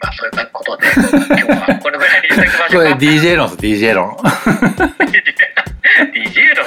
[0.00, 1.02] まあそういうことで今
[1.36, 2.98] 日はこれぐらいにしておきましこれょうか。
[3.04, 4.16] DJ 論です、DJ 論。
[6.14, 6.62] DJ の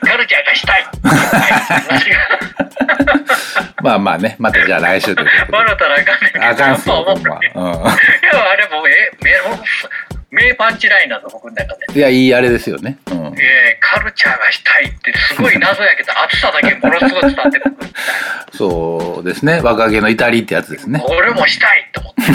[0.00, 0.82] カルチャーがしたい。
[0.82, 2.08] はい
[3.82, 5.76] まあまあね、またじゃあ来週ということで。
[5.78, 7.36] たらあかんねんあかんうほんま。
[7.36, 9.30] いやあれもうえ名
[10.30, 11.96] 名パンチラインなんだ僕の中でうん。
[11.96, 12.98] いや、いいあれですよね。
[13.10, 13.26] うん。
[13.38, 17.76] えーカルチャーがしたいってすごい謎やけど熱さだけものすごい伝わってくる
[18.52, 19.60] そうですね。
[19.62, 21.02] 若気の至りってやつですね。
[21.08, 22.22] 俺もしたいって思って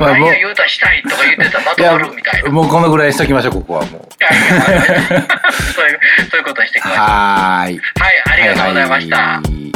[0.00, 2.50] まあも言うたらしたいとか言ってたらまとまるみたいな。
[2.50, 4.08] もうこのぐらいにしときましょう、ここはもう。
[5.74, 6.00] そういう
[6.30, 7.02] そういうことにしてきました。
[7.02, 7.80] はーい。
[8.00, 9.16] はい、ありがとうございました。
[9.16, 9.72] はいはい